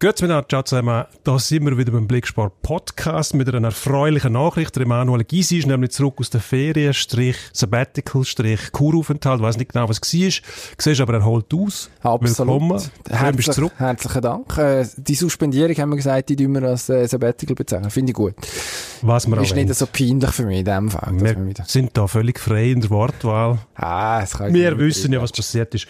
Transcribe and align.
Grüezi 0.00 0.22
miteinander, 0.22 0.48
ciao 0.48 0.62
zusammen. 0.62 1.06
Da 1.24 1.40
sind 1.40 1.64
wir 1.64 1.76
wieder 1.76 1.90
beim 1.90 2.06
Blicksport 2.06 2.62
Podcast 2.62 3.34
mit 3.34 3.52
einer 3.52 3.66
erfreulichen 3.66 4.34
Nachricht. 4.34 4.76
Der 4.76 4.84
Emanuel 4.84 5.24
Gysi 5.24 5.58
ist 5.58 5.66
nämlich 5.66 5.90
zurück 5.90 6.14
aus 6.18 6.30
der 6.30 6.40
Ferien, 6.40 6.94
Strich 6.94 7.36
Sabbatical, 7.52 8.24
Strich 8.24 8.70
Kuraufenthalt. 8.70 9.40
Ich 9.40 9.44
weiss 9.44 9.56
nicht 9.56 9.72
genau, 9.72 9.88
was 9.88 9.98
es 10.00 10.14
war. 10.14 10.30
Siehst 10.78 11.00
aber 11.00 11.14
erholt 11.14 11.52
aus. 11.52 11.90
Absolut. 12.00 12.60
Willkommen. 12.60 12.82
Herzlich, 13.10 13.36
bist 13.44 13.52
zurück. 13.54 13.72
Herzlichen 13.76 14.22
Dank. 14.22 14.56
Äh, 14.56 14.86
die 14.96 15.16
Suspendierung 15.16 15.74
haben 15.74 15.90
wir 15.90 15.96
gesagt, 15.96 16.28
die 16.28 16.36
tun 16.36 16.52
wir 16.52 16.62
als 16.62 16.88
äh, 16.88 17.04
Sabbatical 17.08 17.56
bezeichnen. 17.56 17.90
Finde 17.90 18.10
ich 18.12 18.14
gut. 18.14 18.34
Was 19.02 19.26
wir 19.26 19.40
Ist 19.40 19.56
nicht 19.56 19.74
so 19.74 19.86
peinlich 19.86 20.30
für 20.30 20.44
mich 20.44 20.60
in 20.60 20.64
dem 20.64 20.90
Fall. 20.90 21.12
wir 21.12 21.54
sind 21.66 21.96
da 21.96 22.06
völlig 22.06 22.38
frei 22.38 22.70
in 22.70 22.82
der 22.82 22.90
Wortwahl. 22.90 23.58
Ah, 23.74 24.20
das 24.20 24.38
kann 24.38 24.50
ich 24.50 24.54
Wir 24.54 24.78
wissen 24.78 25.12
ja, 25.12 25.20
was 25.20 25.32
passiert 25.32 25.74
ist. 25.74 25.88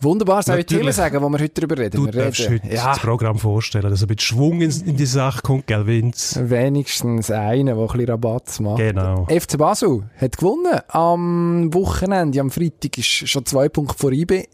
Wunderbar, 0.00 0.42
soll 0.42 0.58
ich 0.58 0.66
dir 0.66 0.92
sagen, 0.92 1.22
wo 1.22 1.28
wir 1.30 1.38
heute 1.38 1.60
darüber 1.60 1.78
reden? 1.78 1.96
Du 1.96 2.04
wir 2.04 2.12
darfst 2.12 2.50
reden, 2.50 2.64
heute 2.64 2.74
ja, 2.74 2.90
das 2.90 2.98
Programm 2.98 3.38
vorstellen, 3.38 3.90
dass 3.90 4.02
ein 4.02 4.08
bisschen 4.08 4.36
Schwung 4.36 4.60
in, 4.60 4.70
in 4.84 4.96
die 4.96 5.06
Sache 5.06 5.40
kommt, 5.42 5.66
gell, 5.66 5.86
Vince? 5.86 6.50
wenigstens 6.50 7.30
einen, 7.30 7.66
der 7.66 7.76
ein 7.76 7.86
bisschen 7.86 8.08
Rabatz 8.10 8.60
macht. 8.60 8.78
Genau. 8.78 9.26
FC 9.26 9.56
Basel 9.56 10.02
hat 10.18 10.36
gewonnen 10.36 10.80
am 10.88 11.72
Wochenende. 11.72 12.40
Am 12.40 12.50
Freitag 12.50 12.98
ist 12.98 13.06
schon 13.06 13.46
zwei 13.46 13.70
Punkte 13.70 13.96
vor 13.98 14.12
IB. 14.12 14.44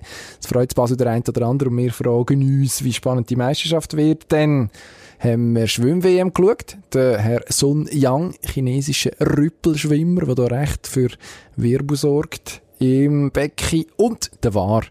Das 0.41 0.49
freut 0.49 0.75
Basel 0.77 0.97
der 0.97 1.09
eine 1.09 1.25
oder 1.27 1.47
andere 1.47 1.71
und 1.71 1.77
wir 1.77 1.93
fragen 1.93 2.41
uns, 2.41 2.85
wie 2.85 2.93
spannend 2.93 3.29
die 3.29 3.37
Meisterschaft 3.37 3.97
wird. 3.97 4.27
Dann 4.29 4.71
haben 5.19 5.55
wir 5.55 5.67
Schwimm-WM 5.67 6.33
geschaut. 6.33 6.77
Der 6.95 7.19
Herr 7.19 7.43
Sun 7.49 7.89
Yang, 7.91 8.35
chinesischer 8.45 9.11
Rüppelschwimmer, 9.21 10.27
der 10.27 10.35
da 10.35 10.45
recht 10.45 10.87
für 10.87 11.09
Wirbel 11.57 11.97
sorgt 11.97 12.63
im 12.79 13.31
Becken. 13.31 13.87
Und 13.97 14.31
der 14.43 14.55
War 14.55 14.83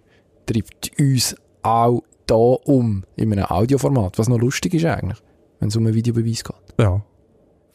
treibt 0.45 0.91
uns 0.99 1.35
auch 1.63 2.03
da 2.25 2.35
um 2.35 3.03
in 3.15 3.31
einem 3.31 3.45
Audioformat, 3.45 4.17
was 4.17 4.29
noch 4.29 4.39
lustig 4.39 4.73
ist 4.73 4.85
eigentlich, 4.85 5.19
wenn 5.59 5.69
es 5.69 5.75
um 5.75 5.85
einen 5.85 5.95
Videobeweis 5.95 6.43
geht. 6.43 6.55
Ja. 6.79 7.01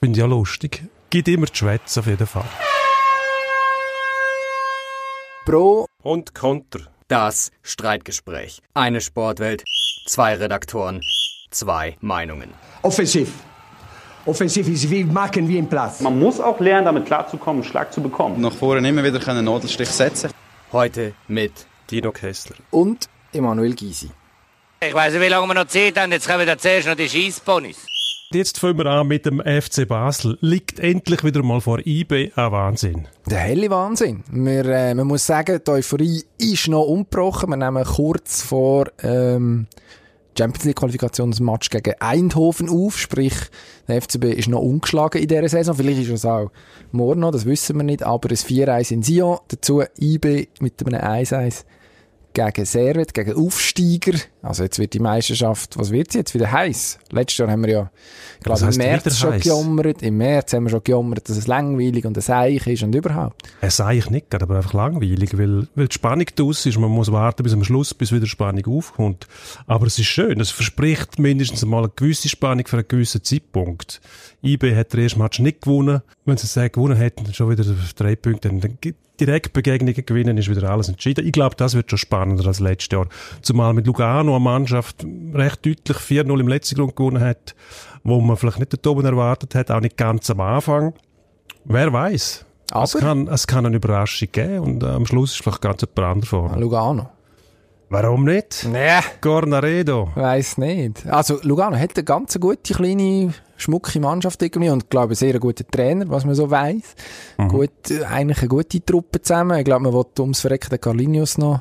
Finde 0.00 0.18
ich 0.18 0.20
ja 0.20 0.26
lustig. 0.26 0.84
Gibt 1.10 1.28
immer 1.28 1.46
die 1.46 1.56
Schwätze 1.56 2.00
auf 2.00 2.06
jeden 2.06 2.26
Fall. 2.26 2.44
Pro 5.44 5.86
Und 6.02 6.34
Konter. 6.34 6.80
Das 7.08 7.52
Streitgespräch. 7.62 8.60
Eine 8.74 9.00
Sportwelt, 9.00 9.62
zwei 10.06 10.34
Redaktoren, 10.34 11.00
zwei 11.50 11.96
Meinungen. 12.00 12.50
Offensiv. 12.82 13.32
Offensiv 14.24 14.68
ist 14.68 14.90
wie 14.90 15.04
machen 15.04 15.46
wie 15.48 15.58
im 15.58 15.68
Platz. 15.68 16.00
Man 16.00 16.18
muss 16.18 16.40
auch 16.40 16.58
lernen, 16.58 16.86
damit 16.86 17.06
klarzukommen, 17.06 17.62
einen 17.62 17.70
Schlag 17.70 17.92
zu 17.92 18.00
bekommen. 18.02 18.40
nach 18.40 18.52
vorne 18.52 18.88
immer 18.88 19.04
wieder 19.04 19.26
einen 19.28 19.44
Nadelstich 19.44 19.88
setzen 19.88 20.30
Heute 20.72 21.14
mit 21.28 21.52
Dino 21.90 22.12
Kessler. 22.12 22.56
und 22.70 23.08
Emanuel 23.32 23.74
Gysi. 23.74 24.10
Ich 24.80 24.94
weiss 24.94 25.12
nicht, 25.12 25.22
wie 25.22 25.28
lange 25.28 25.46
wir 25.48 25.54
noch 25.54 25.66
Zeit 25.66 25.98
haben. 25.98 26.12
Jetzt 26.12 26.28
kommen 26.28 26.46
da 26.46 26.56
zuerst 26.58 26.86
noch 26.86 26.96
die 26.96 27.08
Scheissponys. 27.08 27.86
Jetzt 28.32 28.58
fangen 28.58 28.78
wir 28.78 28.86
an 28.86 29.06
mit 29.06 29.24
dem 29.24 29.40
FC 29.40 29.86
Basel. 29.86 30.36
Liegt 30.40 30.80
endlich 30.80 31.22
wieder 31.22 31.42
mal 31.42 31.60
vor 31.60 31.78
IB. 31.86 32.32
Ein 32.34 32.52
Wahnsinn. 32.52 33.08
Der 33.26 33.38
helle 33.38 33.70
Wahnsinn. 33.70 34.24
Wir, 34.30 34.64
äh, 34.66 34.94
man 34.94 35.06
muss 35.06 35.24
sagen, 35.26 35.60
die 35.64 35.70
Euphorie 35.70 36.24
ist 36.36 36.68
noch 36.68 36.82
umgebrochen. 36.82 37.50
Wir 37.50 37.56
nehmen 37.56 37.84
kurz 37.84 38.42
vor 38.42 38.86
ähm, 39.02 39.66
Champions 40.36 40.64
League 40.64 40.76
Qualifikationsmatch 40.76 41.70
gegen 41.70 41.94
Eindhoven 42.00 42.68
auf. 42.68 42.98
Sprich, 42.98 43.34
der 43.88 44.02
FCB 44.02 44.24
ist 44.24 44.48
noch 44.48 44.60
ungeschlagen 44.60 45.22
in 45.22 45.28
dieser 45.28 45.48
Saison. 45.48 45.76
Vielleicht 45.76 46.02
ist 46.02 46.10
es 46.10 46.24
auch 46.26 46.50
morgen 46.92 47.20
noch, 47.20 47.30
das 47.30 47.46
wissen 47.46 47.76
wir 47.76 47.84
nicht. 47.84 48.02
Aber 48.02 48.28
ein 48.28 48.36
4-1 48.36 48.92
in 48.92 49.02
Sion. 49.02 49.38
Dazu 49.48 49.84
IB 49.98 50.48
mit 50.60 50.84
einem 50.84 51.00
1-1 51.00 51.64
gegen 52.36 52.66
Servet, 52.66 53.14
gegen 53.14 53.34
Aufsteiger. 53.34 54.18
Also 54.42 54.62
jetzt 54.62 54.78
wird 54.78 54.92
die 54.92 55.00
Meisterschaft, 55.00 55.78
was 55.78 55.90
wird 55.90 56.12
sie 56.12 56.18
jetzt? 56.18 56.34
Wieder 56.34 56.52
heiß. 56.52 56.98
Letztes 57.10 57.38
Jahr 57.38 57.50
haben 57.50 57.64
wir 57.64 57.72
ja, 57.72 57.90
glaube, 58.42 58.66
im 58.66 58.76
März 58.76 59.18
schon 59.18 59.32
heiss? 59.32 59.42
gejammert. 59.42 60.02
Im 60.02 60.18
März 60.18 60.52
haben 60.52 60.64
wir 60.64 60.70
schon 60.70 60.84
gejammert, 60.84 61.28
dass 61.28 61.36
es 61.36 61.46
langweilig 61.46 62.04
und 62.04 62.16
ein 62.16 62.20
Seich 62.20 62.66
ist 62.66 62.82
und 62.82 62.94
überhaupt. 62.94 63.42
Es 63.62 63.76
sei 63.76 63.96
ich 63.96 64.10
nicht, 64.10 64.34
aber 64.34 64.56
einfach 64.56 64.74
langweilig, 64.74 65.36
weil, 65.38 65.66
weil 65.74 65.88
die 65.88 65.94
Spannung 65.94 66.26
draus 66.36 66.66
ist. 66.66 66.78
Man 66.78 66.90
muss 66.90 67.10
warten 67.10 67.42
bis 67.42 67.54
am 67.54 67.64
Schluss, 67.64 67.94
bis 67.94 68.12
wieder 68.12 68.26
Spannung 68.26 68.66
aufkommt. 68.66 69.26
Aber 69.66 69.86
es 69.86 69.98
ist 69.98 70.06
schön. 70.06 70.38
Es 70.38 70.50
verspricht 70.50 71.18
mindestens 71.18 71.64
mal 71.64 71.84
eine 71.84 71.92
gewisse 71.96 72.28
Spannung 72.28 72.66
für 72.66 72.76
einen 72.76 72.88
gewissen 72.88 73.24
Zeitpunkt. 73.24 74.00
IB 74.42 74.76
hat 74.76 74.92
den 74.92 75.00
ersten 75.00 75.20
Match 75.20 75.38
nicht 75.38 75.62
gewonnen. 75.62 76.02
Wenn 76.24 76.36
sie 76.36 76.46
es 76.46 76.72
gewonnen 76.72 76.96
hätten, 76.96 77.32
schon 77.32 77.50
wieder 77.50 77.64
drei 77.96 78.14
Punkte, 78.14 78.48
dann 78.48 78.60
dann 78.60 78.78
gibt 78.80 79.05
Direktbegegnungen 79.20 80.06
gewinnen, 80.06 80.36
ist 80.38 80.50
wieder 80.50 80.70
alles 80.70 80.88
entschieden. 80.88 81.26
Ich 81.26 81.32
glaube, 81.32 81.56
das 81.56 81.74
wird 81.74 81.90
schon 81.90 81.98
spannender 81.98 82.46
als 82.46 82.60
letztes 82.60 82.92
Jahr. 82.92 83.06
Zumal 83.42 83.74
mit 83.74 83.86
Lugano 83.86 84.34
eine 84.34 84.44
Mannschaft 84.44 85.04
recht 85.34 85.64
deutlich 85.66 85.96
4-0 85.96 86.40
im 86.40 86.48
letzten 86.48 86.76
Grund 86.76 86.96
gewonnen 86.96 87.22
hat, 87.22 87.54
wo 88.04 88.20
man 88.20 88.36
vielleicht 88.36 88.58
nicht 88.58 88.72
dort 88.72 88.86
oben 88.86 89.04
erwartet 89.04 89.54
hat, 89.54 89.70
auch 89.70 89.80
nicht 89.80 89.96
ganz 89.96 90.30
am 90.30 90.40
Anfang. 90.40 90.94
Wer 91.64 91.92
weiß? 91.92 92.44
Es 92.82 92.92
kann, 92.94 93.28
es 93.28 93.46
kann 93.46 93.66
eine 93.66 93.76
Überraschung 93.76 94.28
geben 94.32 94.58
und 94.58 94.82
äh, 94.82 94.86
am 94.86 95.06
Schluss 95.06 95.32
ist 95.32 95.42
vielleicht 95.42 95.62
ganz 95.62 95.82
jemand 95.82 95.98
anderes 95.98 96.28
vorne. 96.28 96.60
Lugano. 96.60 97.10
Warum 97.88 98.24
nicht? 98.24 98.66
Nee. 98.70 98.98
Gornaredo. 99.20 100.10
Weiss 100.16 100.58
nicht. 100.58 101.06
Also, 101.06 101.38
Lugano 101.42 101.76
hat 101.76 101.96
eine 101.96 102.04
ganz 102.04 102.36
gute, 102.40 102.74
kleine, 102.74 103.32
schmucke 103.56 103.98
Mannschaft 104.00 104.42
irgendwie 104.42 104.70
und, 104.70 104.90
glaube 104.90 105.14
sehr 105.14 105.38
guten 105.38 105.66
Trainer, 105.70 106.08
was 106.08 106.24
man 106.24 106.34
so 106.34 106.50
weiss. 106.50 106.94
Gut, 107.48 107.90
äh, 107.90 108.04
eigentlich 108.04 108.38
eine 108.38 108.48
gute 108.48 108.84
Truppe 108.84 109.22
zusammen. 109.22 109.58
Ich 109.58 109.64
glaube, 109.64 109.84
man 109.84 109.92
will 109.92 110.04
ums 110.18 110.40
Verrecken 110.40 110.70
den 110.70 110.80
Carlinius 110.80 111.38
noch 111.38 111.60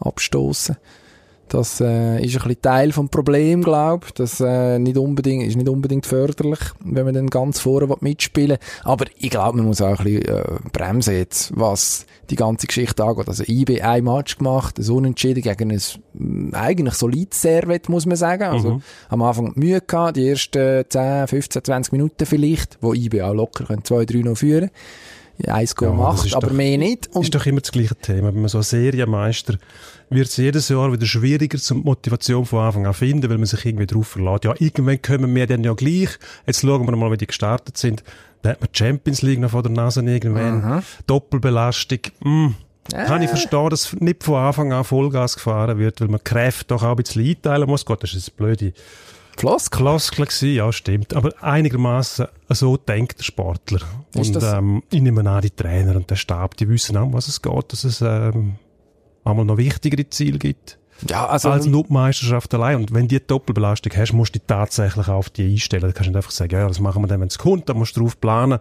abstoßen. 0.00 0.76
Das 1.48 1.80
äh, 1.80 2.16
ist 2.24 2.34
ein 2.36 2.42
bisschen 2.42 2.62
Teil 2.62 2.92
vom 2.92 3.08
Problem, 3.08 3.62
glaube 3.62 4.06
ich. 4.06 4.14
Das 4.14 4.40
äh, 4.40 4.78
nicht 4.78 4.96
unbedingt, 4.96 5.46
ist 5.46 5.56
nicht 5.56 5.68
unbedingt 5.68 6.06
förderlich, 6.06 6.58
wenn 6.82 7.04
man 7.04 7.14
dann 7.14 7.28
ganz 7.28 7.60
vorne 7.60 7.88
will 7.88 7.96
mitspielen 8.00 8.58
Aber 8.82 9.04
ich 9.18 9.30
glaube, 9.30 9.58
man 9.58 9.66
muss 9.66 9.80
auch 9.80 9.98
ein 10.00 10.04
bisschen 10.04 10.24
äh, 10.24 10.44
bremsen 10.72 11.14
jetzt, 11.14 11.52
was 11.54 12.06
die 12.30 12.36
ganze 12.36 12.66
Geschichte 12.66 13.04
angeht. 13.04 13.28
Also 13.28 13.44
IB 13.46 13.82
ein 13.82 14.04
Match 14.04 14.38
gemacht, 14.38 14.78
ein 14.78 14.90
Unentschieden 14.90 15.42
gegen 15.42 15.70
ein 15.70 15.80
mm, 16.14 16.54
eigentlich 16.54 16.94
solides 16.94 17.40
Servet, 17.42 17.88
muss 17.88 18.06
man 18.06 18.16
sagen. 18.16 18.44
Also 18.44 18.80
am 19.08 19.22
Anfang 19.22 19.52
Mühe 19.54 19.80
gehabt, 19.80 20.16
die 20.16 20.28
ersten 20.28 20.84
10, 20.88 21.28
15, 21.28 21.64
20 21.64 21.92
Minuten 21.92 22.26
vielleicht, 22.26 22.78
wo 22.80 22.94
IB 22.94 23.20
auch 23.22 23.34
locker 23.34 23.64
2-3 23.64 24.24
noch 24.24 24.36
führen 24.36 24.70
Eins 25.48 25.74
Ja, 25.80 25.90
macht, 25.90 26.34
aber 26.34 26.46
doch- 26.48 26.54
mehr 26.54 26.78
nicht. 26.78 27.08
Und 27.12 27.24
ist 27.24 27.34
doch 27.34 27.44
immer 27.46 27.60
das 27.60 27.72
gleiche 27.72 27.96
Thema. 27.96 28.28
Wenn 28.28 28.42
man 28.42 28.48
so 28.48 28.58
ein 28.58 28.62
Serienmeister 28.64 29.58
wird 30.10 30.28
es 30.28 30.36
jedes 30.36 30.68
Jahr 30.68 30.92
wieder 30.92 31.06
schwieriger, 31.06 31.58
zum 31.58 31.82
Motivation 31.82 32.44
von 32.44 32.60
Anfang 32.60 32.86
an 32.86 32.94
finden, 32.94 33.28
weil 33.30 33.38
man 33.38 33.46
sich 33.46 33.64
irgendwie 33.64 33.86
drauf 33.86 34.08
verlässt. 34.08 34.44
Ja, 34.44 34.54
irgendwann 34.58 35.00
kommen 35.02 35.34
wir 35.34 35.46
dann 35.46 35.64
ja 35.64 35.72
gleich. 35.74 36.10
Jetzt 36.46 36.60
schauen 36.60 36.86
wir 36.86 36.96
mal, 36.96 37.10
wie 37.10 37.16
die 37.16 37.26
gestartet 37.26 37.76
sind. 37.78 38.02
Dann 38.42 38.52
hat 38.52 38.60
man 38.60 38.68
die 38.72 38.78
Champions 38.78 39.22
League 39.22 39.40
noch 39.40 39.50
vor 39.50 39.62
der 39.62 39.72
Nase 39.72 40.02
irgendwann. 40.02 40.82
Doppelbelastung. 41.06 42.00
Mm. 42.22 42.48
Kann 42.92 43.22
ich 43.22 43.30
verstehen, 43.30 43.70
dass 43.70 43.94
nicht 43.94 44.22
von 44.24 44.34
Anfang 44.36 44.72
an 44.74 44.84
Vollgas 44.84 45.36
gefahren 45.36 45.78
wird, 45.78 46.02
weil 46.02 46.08
man 46.08 46.22
Kräfte 46.22 46.66
doch 46.66 46.82
auch 46.82 46.90
ein 46.90 46.96
bisschen 46.96 47.24
einteilen 47.26 47.66
muss. 47.66 47.86
Gott, 47.86 48.02
das 48.02 48.12
ist 48.12 48.28
eine 48.28 48.36
blöde 48.36 48.72
Floskel. 49.38 49.78
Floskel 49.80 50.26
gewesen, 50.26 50.54
ja, 50.54 50.70
stimmt. 50.70 51.14
Aber 51.14 51.30
einigermaßen 51.42 52.26
so 52.50 52.76
denkt 52.76 53.18
der 53.18 53.24
Sportler. 53.24 53.80
Ist 54.14 54.28
und 54.28 54.36
das- 54.36 54.52
ähm, 54.52 54.82
ich 54.90 55.00
nehme 55.00 55.28
an, 55.28 55.40
die 55.40 55.50
Trainer 55.50 55.96
und 55.96 56.10
der 56.10 56.16
Stab, 56.16 56.56
die 56.58 56.68
wissen 56.68 56.96
auch, 56.98 57.10
was 57.12 57.28
es 57.28 57.40
geht, 57.40 57.72
dass 57.72 57.84
es 57.84 58.02
ähm, 58.02 58.56
einmal 59.24 59.44
noch 59.44 59.56
wichtigere 59.56 60.08
Ziele 60.08 60.38
gibt 60.38 60.78
Ja, 61.08 61.26
also, 61.26 61.50
als 61.50 61.66
nur 61.66 61.84
die 61.84 61.92
Meisterschaft 61.92 62.52
allein. 62.54 62.76
Und 62.76 62.94
wenn 62.94 63.08
du 63.08 63.18
die 63.18 63.26
Doppelbelastung 63.26 63.92
hast, 63.96 64.12
musst 64.12 64.34
du 64.34 64.38
dich 64.38 64.46
tatsächlich 64.46 65.08
auf 65.08 65.30
die 65.30 65.52
einstellen. 65.52 65.82
Da 65.82 65.88
kannst 65.88 66.06
du 66.06 66.10
nicht 66.10 66.16
einfach 66.16 66.30
sagen, 66.30 66.52
ja, 66.52 66.68
das 66.68 66.80
machen 66.80 67.02
wir 67.02 67.08
dann, 67.08 67.20
wenn 67.20 67.28
es 67.28 67.38
kommt, 67.38 67.68
dann 67.68 67.78
musst 67.78 67.96
du 67.96 68.00
drauf 68.00 68.20
planen. 68.20 68.58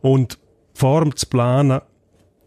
Und 0.00 0.38
vor 0.74 1.02
dem 1.02 1.14
zu 1.14 1.26
planen, 1.26 1.80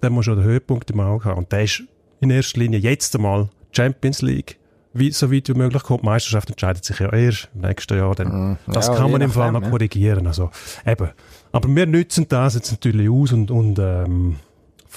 dann 0.02 0.14
musst 0.14 0.28
du 0.28 0.36
den 0.36 0.44
Höhepunkt 0.44 0.92
im 0.92 1.00
Auge 1.00 1.26
haben. 1.26 1.40
Und 1.40 1.52
der 1.52 1.64
ist 1.64 1.84
in 2.20 2.30
erster 2.30 2.60
Linie 2.60 2.80
jetzt 2.80 3.16
einmal 3.16 3.50
Champions 3.72 4.22
League. 4.22 4.58
Wie, 4.92 5.12
so 5.12 5.32
weit 5.32 5.48
wie 5.48 5.54
möglich 5.54 5.84
kommt. 5.84 6.02
Die 6.02 6.08
Meisterschaft 6.08 6.50
entscheidet 6.50 6.84
sich 6.84 7.00
ja 7.00 7.14
erst 7.14 7.50
im 7.54 7.62
nächsten 7.62 7.96
Jahr. 7.96 8.16
Dann, 8.16 8.58
das 8.68 8.88
Ja, 8.88 8.96
kann 8.96 9.12
man 9.12 9.22
im 9.22 9.32
Fall 9.32 9.52
noch 9.52 9.62
ja. 9.62 9.70
korrigieren. 9.70 10.26
Also, 10.26 10.50
eben. 10.86 11.10
Aber 11.52 11.70
wir 11.70 11.86
nützen 11.86 12.26
das 12.28 12.56
jetzt 12.56 12.72
natürlich 12.72 13.08
aus 13.10 13.32
und, 13.32 13.52
und 13.52 13.78
ähm, 13.80 14.38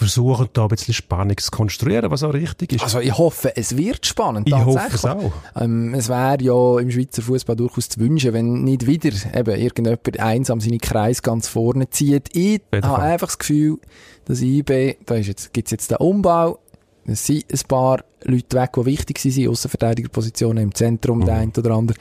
versuchen 0.03 0.49
da 0.53 0.63
ein 0.63 0.69
bisschen 0.69 0.95
Spannung 0.95 1.37
zu 1.39 1.51
konstruieren, 1.51 2.11
was 2.11 2.23
auch 2.23 2.35
richtig 2.35 2.73
ist. 2.75 2.83
Also 2.83 3.01
ich 3.01 3.17
hoffe, 3.17 3.57
es 3.57 3.77
wird 3.77 4.05
spannend. 4.05 4.49
Ich 4.49 4.55
hoffe 4.55 4.95
es 4.95 5.05
auch. 5.05 5.33
Ähm, 5.57 5.95
es 5.95 6.09
wäre 6.09 6.43
ja 6.43 6.79
im 6.81 6.91
Schweizer 6.91 7.23
Fußball 7.23 7.57
durchaus 7.57 7.89
zu 7.89 8.01
wünschen, 8.01 8.33
wenn 8.33 8.65
nicht 8.65 8.87
wieder 8.87 9.11
eben 9.35 9.61
irgendjemand 9.61 10.19
einsam 10.21 10.61
seine 10.61 10.79
Kreis 10.79 11.23
ganz 11.23 11.49
vorne 11.49 11.89
zieht. 11.91 12.29
Ich 12.35 12.61
habe 12.73 13.03
einfach 13.03 13.29
das 13.29 13.39
Gefühl, 13.39 13.79
dass 14.25 14.41
IB, 14.41 14.97
da 15.07 15.15
ist 15.15 15.29
jetzt, 15.29 15.53
gibt's 15.53 15.71
jetzt 15.71 15.91
den 15.91 15.99
Umbau, 15.99 16.59
es 17.07 17.27
sind 17.27 17.45
ein 17.53 17.61
paar 17.69 18.05
Leute 18.25 18.57
weg, 18.57 18.71
die 18.77 18.85
wichtig 18.87 19.19
sind, 19.19 19.49
Außenverteidigerpositionen 19.49 20.63
im 20.65 20.75
Zentrum, 20.75 21.19
Mhm. 21.19 21.25
der 21.25 21.35
eine 21.35 21.53
oder 21.59 21.71
andere. 21.73 21.99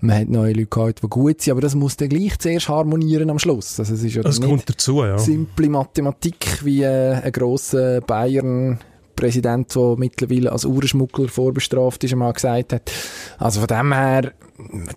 Man 0.00 0.20
hat 0.20 0.28
neue 0.28 0.52
Leute 0.52 0.66
gehabt, 0.66 1.02
die 1.02 1.08
gut 1.08 1.40
sind, 1.40 1.52
aber 1.52 1.60
das 1.62 1.74
muss 1.74 1.96
dann 1.96 2.10
gleich 2.10 2.38
zuerst 2.38 2.68
harmonieren 2.68 3.30
am 3.30 3.38
Schluss. 3.38 3.78
Also 3.80 3.94
es 3.94 4.02
ist 4.02 4.14
ja 4.14 4.22
Das 4.22 4.40
kommt 4.40 4.68
dazu, 4.68 5.02
ja. 5.02 5.16
simple 5.18 5.68
Mathematik 5.68 6.64
wie 6.64 6.82
äh, 6.82 7.14
ein 7.14 7.32
grosser 7.32 8.00
Bayern 8.02 8.78
Präsident, 9.16 9.74
der 9.76 9.94
mittlerweile 9.96 10.50
als 10.52 10.64
Uhrenschmuggler 10.64 11.28
vorbestraft 11.28 12.02
ist, 12.04 12.12
einmal 12.12 12.32
gesagt 12.32 12.72
hat. 12.72 12.90
Also 13.38 13.60
von 13.60 13.68
dem 13.68 13.92
her, 13.92 14.32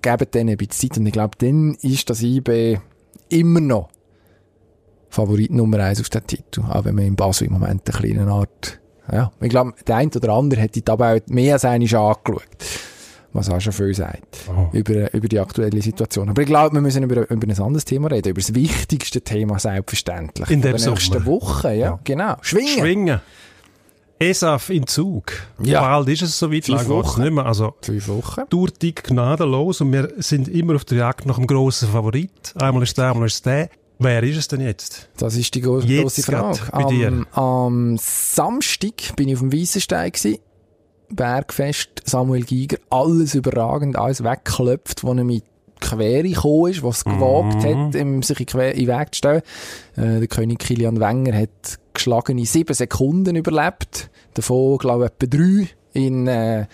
geben 0.01 0.27
denen 0.33 0.49
ein 0.49 0.57
bisschen 0.57 0.89
Zeit 0.89 0.97
und 0.99 1.05
ich 1.05 1.13
glaube, 1.13 1.35
dann 1.37 1.75
ist 1.81 2.09
das 2.09 2.23
IB 2.23 2.79
immer 3.29 3.59
noch 3.61 3.89
Favorit 5.09 5.51
Nummer 5.51 5.79
eins 5.79 6.01
auf 6.01 6.09
den 6.09 6.25
Titel. 6.27 6.61
Auch 6.69 6.83
wenn 6.85 6.95
man 6.95 7.05
in 7.05 7.15
Basel 7.15 7.47
im 7.47 7.53
Moment 7.53 7.83
eine 7.89 7.97
kleine 8.13 8.31
Art, 8.31 8.79
ja, 9.11 9.31
ich 9.41 9.49
glaube, 9.49 9.73
der 9.85 9.95
eine 9.97 10.11
oder 10.15 10.33
andere 10.33 10.61
hat 10.61 10.75
die 10.75 10.81
Tabelle 10.81 11.21
mehr 11.27 11.53
als 11.53 11.65
einmal 11.65 11.75
angeschaut. 11.75 12.41
Was 13.33 13.49
auch 13.49 13.59
schon 13.59 13.73
viel 13.73 13.93
sagt. 13.93 14.37
Oh. 14.49 14.69
Über, 14.71 15.13
über 15.13 15.27
die 15.27 15.39
aktuelle 15.39 15.79
Situation. 15.81 16.29
Aber 16.29 16.41
ich 16.41 16.47
glaube, 16.47 16.73
wir 16.75 16.81
müssen 16.81 17.03
über, 17.03 17.29
über 17.29 17.47
ein 17.47 17.61
anderes 17.61 17.85
Thema 17.85 18.09
reden. 18.09 18.29
Über 18.29 18.41
das 18.41 18.55
wichtigste 18.55 19.21
Thema 19.21 19.59
selbstverständlich. 19.59 20.49
In 20.49 20.61
der 20.61 20.73
nächsten. 20.73 21.25
Woche, 21.25 21.67
ja, 21.73 21.73
Ja. 21.73 21.99
genau. 22.03 22.35
Schwingen. 22.41 22.79
Schwingen. 22.79 23.21
ESAF 24.19 24.71
in 24.71 24.87
Zug. 24.87 25.31
Ja. 25.61 25.81
Bald 25.81 26.07
ist 26.09 26.23
es 26.23 26.39
soweit, 26.39 26.65
Fünf 26.65 26.69
lang 26.69 26.87
geht's 26.87 26.89
Wochen. 27.09 27.21
nicht 27.21 27.33
mehr. 27.33 27.45
Also, 27.45 27.75
Fünf 27.81 28.07
Wochen. 28.07 28.41
Tour 28.49 28.69
dick 28.69 29.03
gnadenlos 29.03 29.81
und 29.81 29.93
wir 29.93 30.11
sind 30.17 30.47
immer 30.47 30.75
auf 30.75 30.85
der 30.85 30.97
Jagd 30.99 31.27
nach 31.27 31.35
dem 31.35 31.45
grossen 31.45 31.89
Favorit. 31.89 32.31
Einmal 32.59 32.81
ist 32.83 32.97
der, 32.97 33.11
einmal 33.11 33.27
ist 33.27 33.45
der. 33.45 33.69
Wer 33.99 34.23
ist 34.23 34.37
es 34.37 34.47
denn 34.47 34.61
jetzt? 34.61 35.09
Das 35.17 35.35
ist 35.35 35.53
die 35.55 35.61
gro 35.61 35.79
Jetzt 35.79 36.01
grosse 36.01 36.23
Frage. 36.23 36.59
Am, 36.71 37.27
am 37.31 37.97
Samstag 37.97 39.15
bin 39.15 39.27
ich 39.27 39.35
auf 39.35 39.41
dem 39.41 39.53
Weissenstein 39.53 40.11
gsi. 40.11 40.39
Bergfest, 41.09 41.89
Samuel 42.05 42.43
Giger, 42.43 42.77
alles 42.89 43.33
überragend, 43.33 43.95
alles 43.95 44.23
weggeklopft, 44.23 45.03
wo 45.03 45.13
er 45.13 45.23
mit 45.23 45.43
Quere 45.79 46.23
gekommen 46.23 46.71
ist, 46.71 46.83
was 46.83 47.05
gewagt 47.05 47.63
hat, 47.63 47.95
ihm 47.95 48.23
sich 48.23 48.39
in 48.39 48.45
den 48.47 48.87
Weg 48.87 49.13
zu 49.13 49.17
stellen. 49.19 49.41
Äh, 49.95 50.19
der 50.19 50.27
König 50.27 50.59
Kilian 50.59 50.99
Wenger 50.99 51.37
hat 51.37 51.79
geschlagene 51.93 52.45
sieben 52.45 52.73
Sekunden 52.73 53.35
überlebt. 53.35 54.09
Davon, 54.33 54.79
glaube 54.79 55.05
ich, 55.05 55.11
etwa 55.11 55.37
drei 55.37 55.69
in 55.93 56.27
äh, 56.27 56.65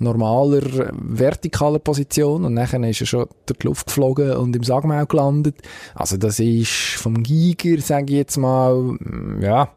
normaler 0.00 0.62
äh, 0.62 0.92
vertikaler 0.92 1.78
Position 1.78 2.44
und 2.44 2.54
nachher 2.54 2.82
ist 2.88 3.00
er 3.00 3.06
schon 3.06 3.26
durch 3.46 3.58
die 3.58 3.66
Luft 3.66 3.86
geflogen 3.86 4.32
und 4.32 4.56
im 4.56 4.64
Sagmau 4.64 5.04
gelandet. 5.06 5.56
Also 5.94 6.16
das 6.16 6.40
ist 6.40 6.70
vom 6.96 7.22
Giger, 7.22 7.80
sage 7.80 8.12
ich 8.12 8.18
jetzt 8.18 8.36
mal, 8.36 8.74
mm, 8.74 9.42
ja, 9.42 9.70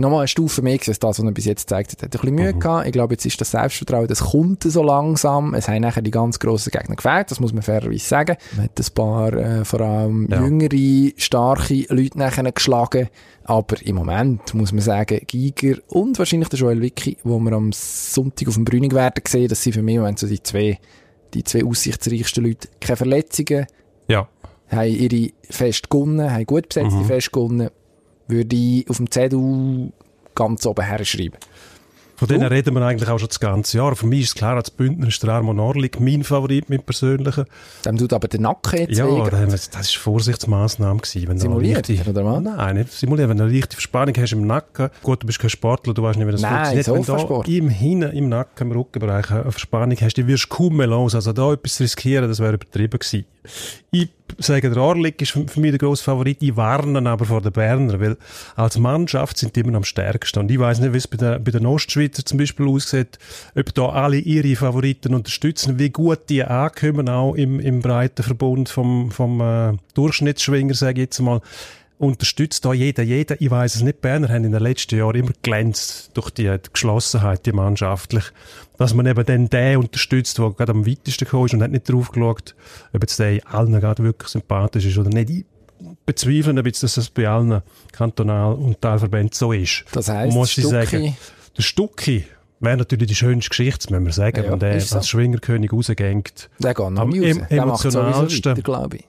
nochmal 0.00 0.20
eine 0.20 0.28
Stufe 0.28 0.62
mehr 0.62 0.78
als 0.86 0.98
das, 0.98 1.18
was 1.18 1.18
er 1.18 1.30
bis 1.32 1.44
jetzt 1.44 1.66
gezeigt 1.66 1.92
hat. 1.92 2.02
Er 2.02 2.04
hat 2.06 2.14
ein 2.14 2.20
bisschen 2.20 2.34
Mühe 2.34 2.54
gehabt. 2.54 2.86
Ich 2.86 2.92
glaube, 2.92 3.14
jetzt 3.14 3.26
ist 3.26 3.40
das 3.40 3.50
Selbstvertrauen, 3.50 4.06
das 4.08 4.20
kommt 4.20 4.62
so 4.62 4.82
langsam. 4.82 5.54
Es 5.54 5.68
haben 5.68 5.82
nachher 5.82 6.02
die 6.02 6.10
ganz 6.10 6.38
grossen 6.38 6.70
Gegner 6.70 6.96
gefällt, 6.96 7.30
das 7.30 7.40
muss 7.40 7.52
man 7.52 7.62
fairerweise 7.62 8.06
sagen. 8.06 8.36
Man 8.56 8.64
hat 8.64 8.78
ein 8.78 8.94
paar, 8.94 9.32
äh, 9.34 9.64
vor 9.64 9.80
allem 9.80 10.28
Ja. 10.30 10.42
jüngere, 10.42 11.12
starke 11.16 11.84
Leute 11.88 12.18
nachher 12.18 12.50
geschlagen. 12.52 13.08
Aber 13.44 13.80
im 13.82 13.96
Moment 13.96 14.52
muss 14.54 14.72
man 14.72 14.82
sagen, 14.82 15.20
Giger 15.26 15.76
und 15.88 16.18
wahrscheinlich 16.18 16.48
der 16.50 16.58
Joel 16.58 16.82
Wicki, 16.82 17.16
wo 17.24 17.38
wir 17.38 17.52
am 17.52 17.72
Sonntag 17.72 18.46
auf 18.48 18.54
dem 18.54 18.64
Brünig 18.64 18.92
werden 18.94 19.22
sehen, 19.26 19.48
das 19.48 19.62
sind 19.62 19.72
für 19.72 19.82
mich 19.82 19.94
im 19.94 20.02
Moment 20.02 20.18
so 20.18 20.26
die 20.26 20.42
zwei, 20.42 20.78
die 21.34 21.44
zwei 21.44 21.64
aussichtsreichsten 21.64 22.44
Leute. 22.44 22.68
Keine 22.80 22.96
Verletzungen, 22.98 23.66
Ja. 24.06 24.28
haben 24.70 24.88
ihre 24.88 25.30
Fest 25.48 25.88
gewonnen, 25.88 26.30
haben 26.30 26.44
gut 26.44 26.68
besetzte 26.68 27.04
Fest 27.04 27.32
gewonnen, 27.32 27.70
würde 28.28 28.56
ich 28.56 28.88
auf 28.88 28.98
dem 28.98 29.10
Zettel 29.10 29.92
ganz 30.34 30.64
oben 30.66 30.84
herschreiben. 30.84 31.38
Von 32.18 32.26
denen 32.26 32.48
reden 32.48 32.74
wir 32.74 32.82
eigentlich 32.82 33.08
auch 33.08 33.20
schon 33.20 33.28
das 33.28 33.38
ganze 33.38 33.78
Jahr. 33.78 33.94
Für 33.94 34.08
mich 34.08 34.22
ist 34.22 34.28
es 34.30 34.34
klar, 34.34 34.56
als 34.56 34.72
Bündner 34.72 35.06
ist 35.06 35.22
der 35.22 35.30
Armon 35.30 35.60
Orlik 35.60 36.00
mein 36.00 36.24
Favorit, 36.24 36.68
mein 36.68 36.82
persönlicher. 36.82 37.44
Dem 37.84 37.96
tut 37.96 38.12
aber 38.12 38.26
der 38.26 38.40
Nacken 38.40 38.80
jetzt 38.80 38.98
Ja, 38.98 39.06
das, 39.30 39.70
das 39.70 39.82
ist 39.82 39.96
Vorsichtsmaßnahme 39.98 41.00
gewesen. 41.00 41.38
Simuliert, 41.38 41.88
eine 41.88 41.96
leichte- 41.96 42.10
oder 42.10 42.24
was? 42.24 42.42
Nein, 42.42 42.76
nicht 42.78 42.92
simuliert. 42.92 43.28
Wenn 43.28 43.36
du 43.36 43.44
eine 43.44 43.52
leichte 43.52 43.76
Verspannung 43.76 44.16
hast 44.18 44.32
im 44.32 44.48
Nacken, 44.48 44.90
gut, 45.04 45.22
du 45.22 45.28
bist 45.28 45.38
kein 45.38 45.48
Sportler, 45.48 45.94
du 45.94 46.02
weißt 46.02 46.18
nicht, 46.18 46.26
wie 46.26 46.32
das 46.32 46.40
Nein, 46.40 46.82
funktioniert. 46.82 47.30
Wenn 47.30 47.42
du 47.44 47.52
im 47.52 47.68
Hinten, 47.68 48.10
im 48.10 48.28
Nacken, 48.28 48.66
im 48.66 48.76
Rückenbereich 48.76 49.30
eine 49.30 49.52
Verspannung 49.52 49.96
hast, 50.00 50.16
die 50.16 50.26
wirst 50.26 50.46
du 50.46 50.48
kaum 50.48 50.76
mehr 50.76 50.88
los. 50.88 51.14
Also 51.14 51.32
da 51.32 51.52
etwas 51.52 51.78
riskieren, 51.78 52.28
das 52.28 52.40
wäre 52.40 52.54
übertrieben 52.54 52.98
gewesen. 52.98 53.26
Ich 53.90 54.08
sage, 54.38 54.70
der 54.70 54.82
Orlik 54.82 55.20
ist 55.22 55.32
für 55.32 55.60
mich 55.60 55.70
der 55.70 55.78
grosse 55.78 56.04
Favorit. 56.04 56.38
Ich 56.42 56.56
warne 56.56 57.08
aber 57.08 57.24
vor 57.24 57.40
den 57.40 57.52
Berner, 57.52 57.98
weil 58.00 58.16
als 58.56 58.78
Mannschaft 58.78 59.38
sind 59.38 59.56
die 59.56 59.60
immer 59.60 59.76
am 59.76 59.84
stärksten. 59.84 60.40
Und 60.40 60.50
ich 60.50 60.58
weiß 60.58 60.80
nicht, 60.80 60.92
wie 60.92 60.98
es 60.98 61.08
bei 61.08 61.16
den, 61.16 61.42
bei 61.42 61.50
den 61.50 61.66
Ostschweizer 61.66 62.24
zum 62.24 62.38
Beispiel 62.38 62.68
aussieht, 62.68 63.18
ob 63.54 63.74
da 63.74 63.88
alle 63.88 64.18
ihre 64.18 64.54
Favoriten 64.56 65.14
unterstützen, 65.14 65.78
wie 65.78 65.90
gut 65.90 66.28
die 66.28 66.44
ankommen, 66.44 67.08
auch 67.08 67.34
im, 67.34 67.60
im 67.60 67.80
breiten 67.80 68.22
Verbund 68.22 68.68
vom, 68.68 69.10
vom 69.10 69.40
äh, 69.40 69.72
Durchschnittsschwinger, 69.94 70.74
sage 70.74 71.00
ich 71.00 71.06
jetzt 71.06 71.20
mal. 71.20 71.40
Unterstützt 71.98 72.64
da 72.64 72.72
jeder, 72.72 73.02
jeder. 73.02 73.40
Ich 73.40 73.50
weiß 73.50 73.74
es 73.74 73.82
nicht. 73.82 74.00
Berner 74.00 74.28
haben 74.28 74.44
in 74.44 74.52
den 74.52 74.62
letzten 74.62 74.96
Jahren 74.96 75.16
immer 75.16 75.32
glänzt 75.42 76.10
durch 76.14 76.30
die, 76.30 76.44
die 76.44 76.70
Geschlossenheit, 76.72 77.44
die 77.44 77.52
mannschaftlich. 77.52 78.24
Dass 78.76 78.94
man 78.94 79.06
eben 79.06 79.26
dann 79.26 79.50
den 79.50 79.78
unterstützt, 79.78 80.38
der 80.38 80.50
gerade 80.50 80.70
am 80.72 80.86
weitesten 80.86 81.24
gekommen 81.24 81.46
ist 81.46 81.54
und 81.54 81.62
hat 81.62 81.72
nicht 81.72 81.90
drauf 81.90 82.12
geschaut, 82.12 82.54
ob 82.92 83.02
jetzt 83.02 83.18
der 83.18 83.40
allen 83.52 83.72
gerade 83.80 84.04
wirklich 84.04 84.28
sympathisch 84.30 84.84
ist 84.86 84.96
oder 84.96 85.10
nicht. 85.10 85.28
Ich 85.30 85.44
bezweifle 86.06 86.52
ein 86.52 86.62
bisschen, 86.62 86.86
dass 86.86 86.94
das 86.94 87.10
bei 87.10 87.26
allen 87.28 87.62
Kantonal- 87.92 88.54
und 88.54 88.80
Teilverbänden 88.80 89.32
so 89.32 89.52
ist. 89.52 89.84
Das 89.90 90.08
heisst, 90.08 90.32
muss 90.34 90.56
ich 90.56 90.66
sagen, 90.66 91.16
der 91.56 91.62
Stucki 91.62 92.24
wäre 92.60 92.76
natürlich 92.76 93.08
die 93.08 93.14
schönste 93.16 93.48
Geschichte, 93.50 93.92
müssen 93.92 94.06
wir 94.06 94.12
sagen, 94.12 94.44
Ja, 94.44 94.52
wenn 94.52 94.58
der 94.60 94.80
so. 94.80 94.96
als 94.96 95.08
Schwingerkönig 95.08 95.72
rausgeht. 95.72 96.48
Der 96.60 96.74
geht 96.74 96.90
noch 96.90 97.02
Am 97.02 97.10
raus. 97.12 97.16
em- 97.22 97.46
Der 97.50 97.66
macht 97.66 97.80
sowieso 97.82 98.00
emotionalsten- 98.00 98.50
weiter, 98.52 98.62
glaube 98.62 98.96
ich. 98.98 99.04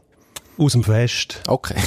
Aus 0.58 0.72
dem 0.74 0.84
Fest, 0.84 1.42
Okay. 1.48 1.76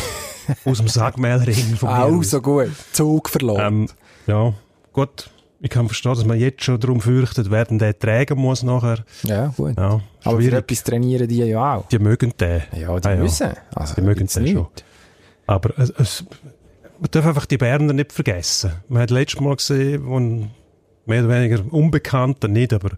aus 0.64 0.78
dem 0.78 0.88
Sagmehlring 0.88 1.76
von 1.76 2.16
mir 2.18 2.24
so 2.24 2.40
gut. 2.40 2.70
Zug 2.92 3.28
verloren. 3.28 3.60
Ähm, 3.60 3.88
ja, 4.26 4.52
gut. 4.92 5.30
Ich 5.64 5.70
kann 5.70 5.86
verstehen, 5.86 6.14
dass 6.14 6.24
man 6.24 6.40
jetzt 6.40 6.64
schon 6.64 6.80
darum 6.80 7.00
fürchtet, 7.00 7.48
wer 7.50 7.64
denn 7.64 7.78
den 7.78 7.96
tragen 7.96 8.36
muss 8.38 8.64
nachher. 8.64 9.04
ja, 9.22 9.46
gut. 9.56 9.76
Ja, 9.76 10.00
Aber 10.24 10.40
für 10.40 10.56
etwas 10.56 10.82
trainieren 10.82 11.28
die 11.28 11.36
ja 11.38 11.76
auch. 11.76 11.86
Die 11.88 12.00
mögen 12.00 12.32
den. 12.38 12.62
Ja, 12.76 12.98
die 12.98 13.08
Ah, 13.08 13.14
müssen. 13.16 13.50
Also, 13.74 13.94
Die 13.94 14.00
mögen 14.00 14.26
den 14.26 14.42
nicht. 14.42 14.54
schon. 14.54 14.66
Aber 15.46 15.78
es, 15.78 15.90
es, 15.90 16.24
man 16.98 17.10
darf 17.12 17.26
einfach 17.26 17.46
die 17.46 17.58
Berner 17.58 17.92
nicht 17.92 18.12
vergessen. 18.12 18.72
Man 18.88 19.02
hat 19.02 19.10
letztes 19.10 19.40
Mal 19.40 19.54
gesehen, 19.54 20.04
wo 20.06 20.18
ein 20.18 20.50
mehr 21.06 21.24
oder 21.24 21.34
weniger 21.34 21.62
Unbekannter, 21.72 22.48
nicht, 22.48 22.72
aber 22.72 22.90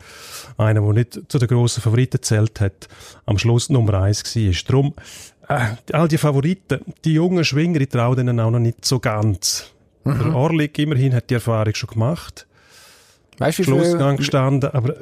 einer, 0.57 0.81
der 0.81 0.93
nicht 0.93 1.21
zu 1.29 1.39
den 1.39 1.49
grossen 1.49 1.83
Favoriten 1.83 2.23
zählt 2.23 2.61
hat, 2.61 2.89
am 3.27 3.37
Schluss 3.39 3.69
Nummer 3.71 3.95
eins 4.03 4.23
war. 4.37 4.53
Darum, 4.67 4.95
äh, 5.49 5.71
all 5.93 6.09
die 6.09 6.19
Favoriten, 6.19 6.81
die 7.05 7.15
jungen 7.15 7.45
Schwinger, 7.45 7.81
ich 7.81 7.89
traue 7.89 8.17
denen 8.17 8.39
auch 8.41 8.51
noch 8.51 8.59
nicht 8.59 8.85
so 8.85 8.99
ganz. 9.01 9.71
Mhm. 10.05 10.19
Der 10.19 10.35
Orlik 10.35 10.79
immerhin 10.79 11.15
hat 11.15 11.31
die 11.31 11.35
Erfahrung 11.35 11.75
schon 11.75 11.91
gemacht, 11.91 12.47
Weißt 13.39 13.59
du, 13.59 13.63
wie 13.63 13.67
Schlussgang 13.67 14.17
gestanden, 14.17 14.71
aber 14.73 14.95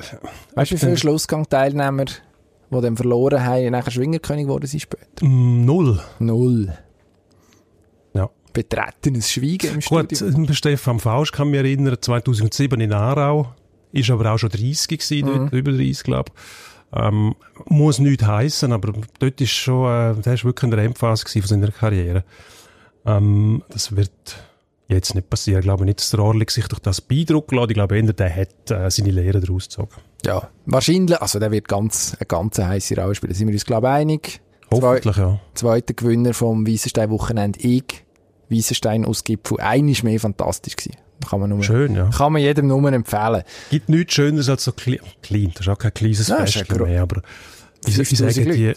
weißt, 0.54 0.70
du, 0.70 0.74
wie 0.74 0.78
viele 0.78 0.96
Schlussgang-Teilnehmer, 0.96 2.04
die 2.06 2.80
dann 2.80 2.96
verloren 2.96 3.44
haben, 3.44 3.70
nachher 3.72 3.90
Schwingerkönig 3.90 4.44
geworden 4.46 4.66
sind 4.66 4.81
später? 4.81 5.24
mm, 5.26 5.64
null. 5.67 6.00
Null. 6.19 6.72
Ja. 8.14 8.31
Betretenes 8.55 9.31
Schweigen 9.31 9.74
im 9.74 9.81
Gut, 9.81 10.17
Studio. 10.17 10.50
äh, 10.50 10.55
Stefan 10.55 10.98
Fausch 10.98 11.31
kann 11.32 11.50
mich 11.50 11.58
erinnern, 11.60 11.96
2007 12.00 12.81
in 12.81 12.93
Aarau, 12.94 13.55
ist 13.93 14.10
aber 14.10 14.32
auch 14.32 14.38
schon 14.38 14.48
30 14.50 14.88
gewesen, 14.98 15.26
Mhm. 15.28 15.34
dort, 15.50 15.52
über 15.52 15.72
30, 15.72 16.02
glaube 16.02 16.32
ähm, 16.94 17.34
Muss 17.67 17.99
nichts 17.99 18.27
heissen, 18.27 18.72
aber 18.72 18.93
dort 19.19 19.41
ist 19.41 19.51
schon, 19.51 19.87
äh, 19.87 20.20
der 20.20 20.34
ist 20.34 20.44
wirklich 20.44 20.65
in 20.65 20.77
der 20.77 20.84
Endphase 20.84 21.27
von 21.29 21.43
seiner 21.43 21.70
Karriere. 21.70 22.25
Ähm, 23.06 23.63
das 23.70 23.96
wird 23.96 24.11
jetzt 24.89 25.15
nicht 25.15 25.31
passieren. 25.31 25.61
Ich 25.61 25.65
glaube 25.65 25.84
nicht, 25.84 26.01
dass 26.01 26.11
der 26.11 26.20
Orlik 26.20 26.51
sich 26.51 26.69
durch 26.69 26.81
das 26.81 27.01
beeindrucken 27.01 27.56
lässt. 27.56 27.70
Ich 27.70 27.75
glaube 27.75 27.96
eher, 27.96 28.13
der 28.13 28.37
hat 28.37 28.70
äh, 28.70 28.91
seine 28.91 29.11
Lehre 29.11 29.41
daraus 29.41 29.65
gezogen. 29.65 29.96
Ja, 30.25 30.49
wahrscheinlich, 30.67 31.20
also 31.20 31.39
der 31.39 31.51
wird 31.51 31.67
ganz, 31.67 32.15
eine 32.19 32.27
ganz 32.27 32.58
heisse 32.58 32.96
Rolle 32.96 33.15
spielen. 33.15 33.34
Sind 33.34 33.49
wir 33.49 33.55
uns, 33.55 33.65
glaube 33.65 33.87
ich, 33.89 33.93
einig? 33.93 34.41
Zwei, 34.69 34.81
Hoffentlich, 34.81 35.17
ja. 35.17 35.41
zweiter 35.55 35.94
Gewinner 35.94 36.34
vom 36.34 36.67
Weissenstein-Wochenende, 36.67 37.58
ich. 37.61 38.05
Weissenstein 38.49 39.05
aus 39.05 39.25
Gipfel. 39.25 39.61
Einisch 39.61 40.03
mehr 40.03 40.20
fantastisch 40.20 40.77
gewesen. 40.77 40.96
Kann 41.29 41.41
man 41.41 41.50
nur, 41.50 41.62
Schön, 41.62 41.94
ja. 41.94 42.10
kann 42.10 42.32
man 42.32 42.43
jedem 42.43 42.67
nur 42.67 42.93
empfehlen. 42.93 43.43
Gibt 43.70 43.88
nichts 43.88 44.14
Schöneres 44.14 44.48
als 44.48 44.64
so 44.64 44.72
klein. 44.72 44.98
Das 45.55 45.60
ist 45.60 45.69
auch 45.69 45.79
kein 45.79 45.94
kleines 45.94 46.20
ist 46.20 46.32
Fest 46.32 46.79
mehr, 46.79 47.02
aber 47.02 47.22
ich, 47.86 47.98
ich 47.98 48.08
50.000 48.08 48.32
sage 48.32 48.52
die, 48.52 48.72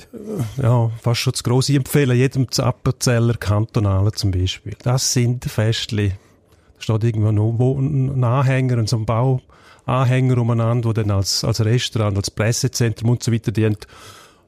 ja, 0.61 0.91
fast 1.01 1.21
schon 1.21 1.33
das 1.33 1.43
grosse 1.43 1.75
empfehlen, 1.75 2.17
jedem 2.17 2.49
zu 2.51 2.63
Appenzeller 2.63 3.35
Kantonalen 3.35 4.13
zum 4.13 4.31
Beispiel. 4.31 4.75
Das 4.81 5.13
sind 5.13 5.45
Festli. 5.45 6.09
Da 6.09 6.81
steht 6.81 7.03
irgendwo 7.03 7.31
noch 7.31 7.77
ein 7.77 8.23
Anhänger 8.23 8.77
und 8.77 8.89
so 8.89 8.97
ein 8.97 9.05
Bauanhänger 9.05 10.37
umeinander, 10.37 10.89
wo 10.89 10.93
dann 10.93 11.11
als, 11.11 11.43
als 11.43 11.63
Restaurant, 11.63 12.17
als 12.17 12.31
Pressezentrum 12.31 13.11
und 13.11 13.23
so 13.23 13.31
weiter 13.31 13.51
dient. 13.51 13.85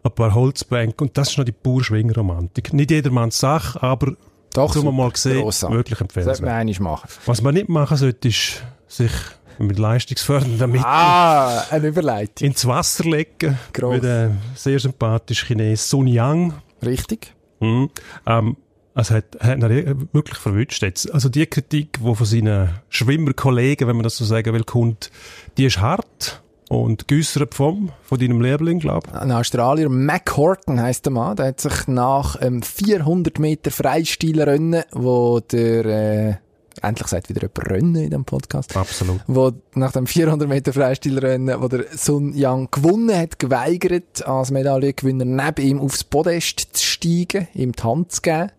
Ein 0.04 0.12
paar 0.12 0.34
Holzbänke 0.34 1.04
und 1.04 1.18
das 1.18 1.32
ist 1.32 1.38
noch 1.38 1.46
die 1.46 1.52
pure 1.52 1.84
Schwingerromantik. 1.84 2.74
Nicht 2.74 2.92
jedermanns 2.92 3.40
Sache, 3.40 3.82
aber 3.84 4.16
Doch, 4.58 4.76
wir 4.84 4.92
mal 4.92 5.12
gesehen, 5.12 5.42
Grossartig. 5.42 5.78
wirklich 5.78 6.00
Das 6.00 6.14
sollte 6.26 6.42
man 6.44 6.52
empfehlenswert. 6.52 6.80
machen. 6.82 7.10
Was 7.26 7.42
man 7.42 7.54
nicht 7.54 7.70
machen 7.70 7.98
sollte, 7.98 8.28
ist 8.28 8.64
sich 8.88 9.12
mit 9.60 9.80
leistungsfördernden 9.80 10.70
Mitteln 10.72 10.86
Ah, 10.86 11.64
eine 11.72 11.88
Überleitung. 11.88 12.48
ins 12.48 12.66
Wasser 12.68 13.04
legen. 13.06 13.58
Gross. 13.74 13.96
Mit 13.96 14.06
einem 14.06 14.38
sehr 14.56 14.80
sympathischen 14.80 15.48
Chines 15.58 15.90
Sun 15.90 16.08
Yang. 16.08 16.54
Richtig? 16.86 17.34
Mhm. 17.60 17.90
Ähm, 18.26 18.58
Also 18.94 19.14
hat, 19.16 19.26
hat 19.40 19.62
er 19.62 19.96
wirklich 20.14 20.38
verwünscht 20.40 20.82
jetzt. 20.82 21.12
Also 21.14 21.30
die 21.30 21.46
Kritik, 21.46 22.00
die 22.04 22.16
von 22.16 22.26
seinen 22.26 22.70
Schwimmerkollegen, 22.90 23.88
wenn 23.88 23.96
man 23.96 24.04
das 24.04 24.18
so 24.18 24.26
sagen 24.26 24.54
will, 24.54 24.64
kommt, 24.64 25.12
die 25.58 25.66
ist 25.66 25.80
hart 25.80 26.42
und 26.70 27.08
geäussert 27.08 27.54
vom, 27.54 27.92
von 28.04 28.20
deinem 28.20 28.42
Liebling, 28.42 28.80
glaube 28.80 29.08
ich. 29.08 29.20
Ein 29.20 29.32
Australier, 29.32 29.90
Mac 29.90 30.36
Horton 30.36 30.82
heisst 30.82 31.06
der 31.06 31.14
Mann, 31.14 31.36
der 31.36 31.48
hat 31.48 31.62
sich 31.62 31.88
nach 31.88 32.36
einem 32.36 32.62
400 32.62 33.40
Meter 33.40 33.72
Freistilrennen, 33.72 34.84
wo 34.92 35.40
der, 35.40 35.86
äh, 35.86 36.36
endlich 36.82 37.08
sagt 37.08 37.30
wieder 37.30 37.42
jemand 37.42 37.70
Rennen 37.70 37.96
in 37.96 38.10
dem 38.10 38.26
Podcast. 38.26 38.76
Absolut. 38.76 39.22
Wo 39.28 39.52
nach 39.74 39.92
dem 39.94 40.08
400 40.08 40.48
Meter 40.48 40.74
Freistilrennen, 40.74 41.62
wo 41.62 41.68
der 41.68 41.86
Sun 41.96 42.34
Yang 42.34 42.70
gewonnen 42.72 43.16
hat, 43.16 43.40
geweigert, 43.40 44.28
als 44.28 44.52
Medaillengewinner 44.52 45.26
neben 45.26 45.66
ihm 45.66 45.80
aufs 45.80 46.04
Podest 46.04 46.70
zu 46.74 46.86
steigen, 46.86 47.48
ihm 47.54 47.72
die 47.72 47.84
Hand 47.84 48.12
zu 48.12 48.22
geben. 48.22 48.52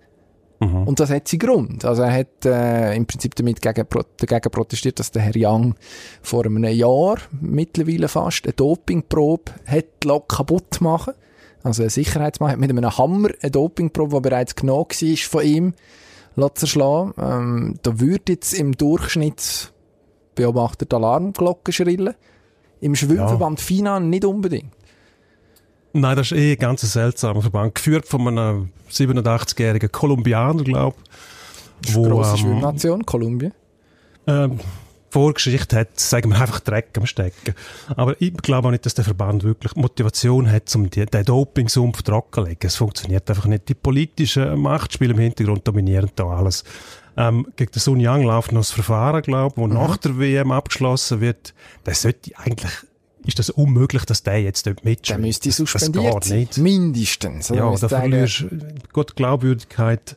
Mhm. 0.60 0.88
Und 0.88 1.00
das 1.00 1.10
hat 1.10 1.28
seinen 1.28 1.40
Grund. 1.40 1.84
Also 1.84 2.02
er 2.02 2.12
hat 2.12 2.44
äh, 2.44 2.94
im 2.94 3.06
Prinzip 3.06 3.34
damit 3.36 3.62
gegen, 3.62 3.86
dagegen 4.16 4.50
protestiert, 4.50 4.98
dass 4.98 5.10
der 5.10 5.22
Herr 5.22 5.32
Young 5.36 5.74
vor 6.22 6.44
einem 6.44 6.64
Jahr 6.64 7.18
mittlerweile 7.40 8.08
fast 8.08 8.44
eine 8.44 8.54
Dopingprobe 8.54 9.52
hat 9.66 10.04
kaputt 10.26 10.80
machen 10.80 11.14
Also 11.62 11.84
ein 11.84 11.90
Sicherheitsmann 11.90 12.50
hat 12.50 12.58
mit 12.58 12.70
einem 12.70 12.98
Hammer 12.98 13.30
eine 13.40 13.50
Dopingprobe, 13.50 14.16
die 14.16 14.28
bereits 14.28 14.56
genommen 14.56 14.86
war 14.90 15.16
von 15.16 15.44
ihm, 15.44 15.74
zerschlagen. 16.54 17.14
Ähm, 17.18 17.74
da 17.82 18.00
würde 18.00 18.32
jetzt 18.32 18.54
im 18.54 18.72
Durchschnitt 18.72 19.72
beobachtet 20.34 20.94
Alarmglocken 20.94 21.72
schrillen. 21.72 22.14
Im 22.80 22.94
Schwimmverband 22.94 23.58
ja. 23.58 23.66
FINA 23.66 24.00
nicht 24.00 24.24
unbedingt. 24.24 24.72
Nein, 26.00 26.16
das 26.16 26.32
ist 26.32 26.38
eh 26.38 26.52
ein 26.52 26.58
ganz 26.58 26.80
seltsamer 26.80 27.42
Verband. 27.42 27.74
Geführt 27.74 28.06
von 28.06 28.26
einem 28.26 28.70
87-jährigen 28.90 29.90
Kolumbianer, 29.90 30.64
glaube 30.64 30.96
ich. 31.82 31.94
Wo, 31.94 32.02
grosse 32.04 32.32
ähm, 32.32 32.36
Schwimmnation, 32.38 33.06
Kolumbien. 33.06 33.52
Ähm, 34.26 34.60
Vorgeschichte 35.10 35.76
hat, 35.76 35.98
sagen 35.98 36.30
wir 36.30 36.40
einfach 36.40 36.60
Dreck 36.60 36.90
am 36.96 37.06
Stecken. 37.06 37.54
Aber 37.96 38.20
ich 38.20 38.34
glaube 38.34 38.68
auch 38.68 38.72
nicht, 38.72 38.84
dass 38.84 38.94
der 38.94 39.04
Verband 39.04 39.42
wirklich 39.42 39.74
Motivation 39.74 40.50
hat, 40.50 40.74
um 40.74 40.90
den 40.90 41.08
Dopingsumpf 41.24 42.02
trocken 42.02 42.44
zu 42.44 42.48
legen. 42.48 42.66
Es 42.66 42.76
funktioniert 42.76 43.28
einfach 43.30 43.46
nicht. 43.46 43.68
Die 43.68 43.74
politischen 43.74 44.60
Machtspiele 44.60 45.14
im 45.14 45.18
Hintergrund 45.18 45.66
dominieren 45.66 46.10
da 46.14 46.26
alles. 46.26 46.64
Ähm, 47.16 47.46
gegen 47.56 47.72
den 47.72 47.80
Sun 47.80 48.00
Yang 48.00 48.22
läuft 48.24 48.52
noch 48.52 48.60
das 48.60 48.70
Verfahren, 48.70 49.22
glaube 49.22 49.54
ich, 49.54 49.56
wo 49.56 49.66
mhm. 49.66 49.74
nach 49.74 49.96
der 49.96 50.18
WM 50.18 50.52
abgeschlossen 50.52 51.20
wird. 51.20 51.54
Das 51.84 52.02
sollte 52.02 52.30
eigentlich 52.36 52.72
ist 53.28 53.38
das 53.38 53.50
unmöglich, 53.50 54.04
dass 54.06 54.22
der 54.22 54.42
jetzt 54.42 54.66
dort 54.66 54.84
mitschwimmt. 54.84 55.18
Der 55.20 55.26
müsste 55.26 55.52
suspendiert 55.52 56.24
sein. 56.24 56.38
Nicht. 56.38 56.58
Mindestens. 56.58 57.50
Ja, 57.50 57.70
da 57.76 57.88
verlierst 57.88 58.46
Gott 58.92 59.14
Glaubwürdigkeit 59.16 60.16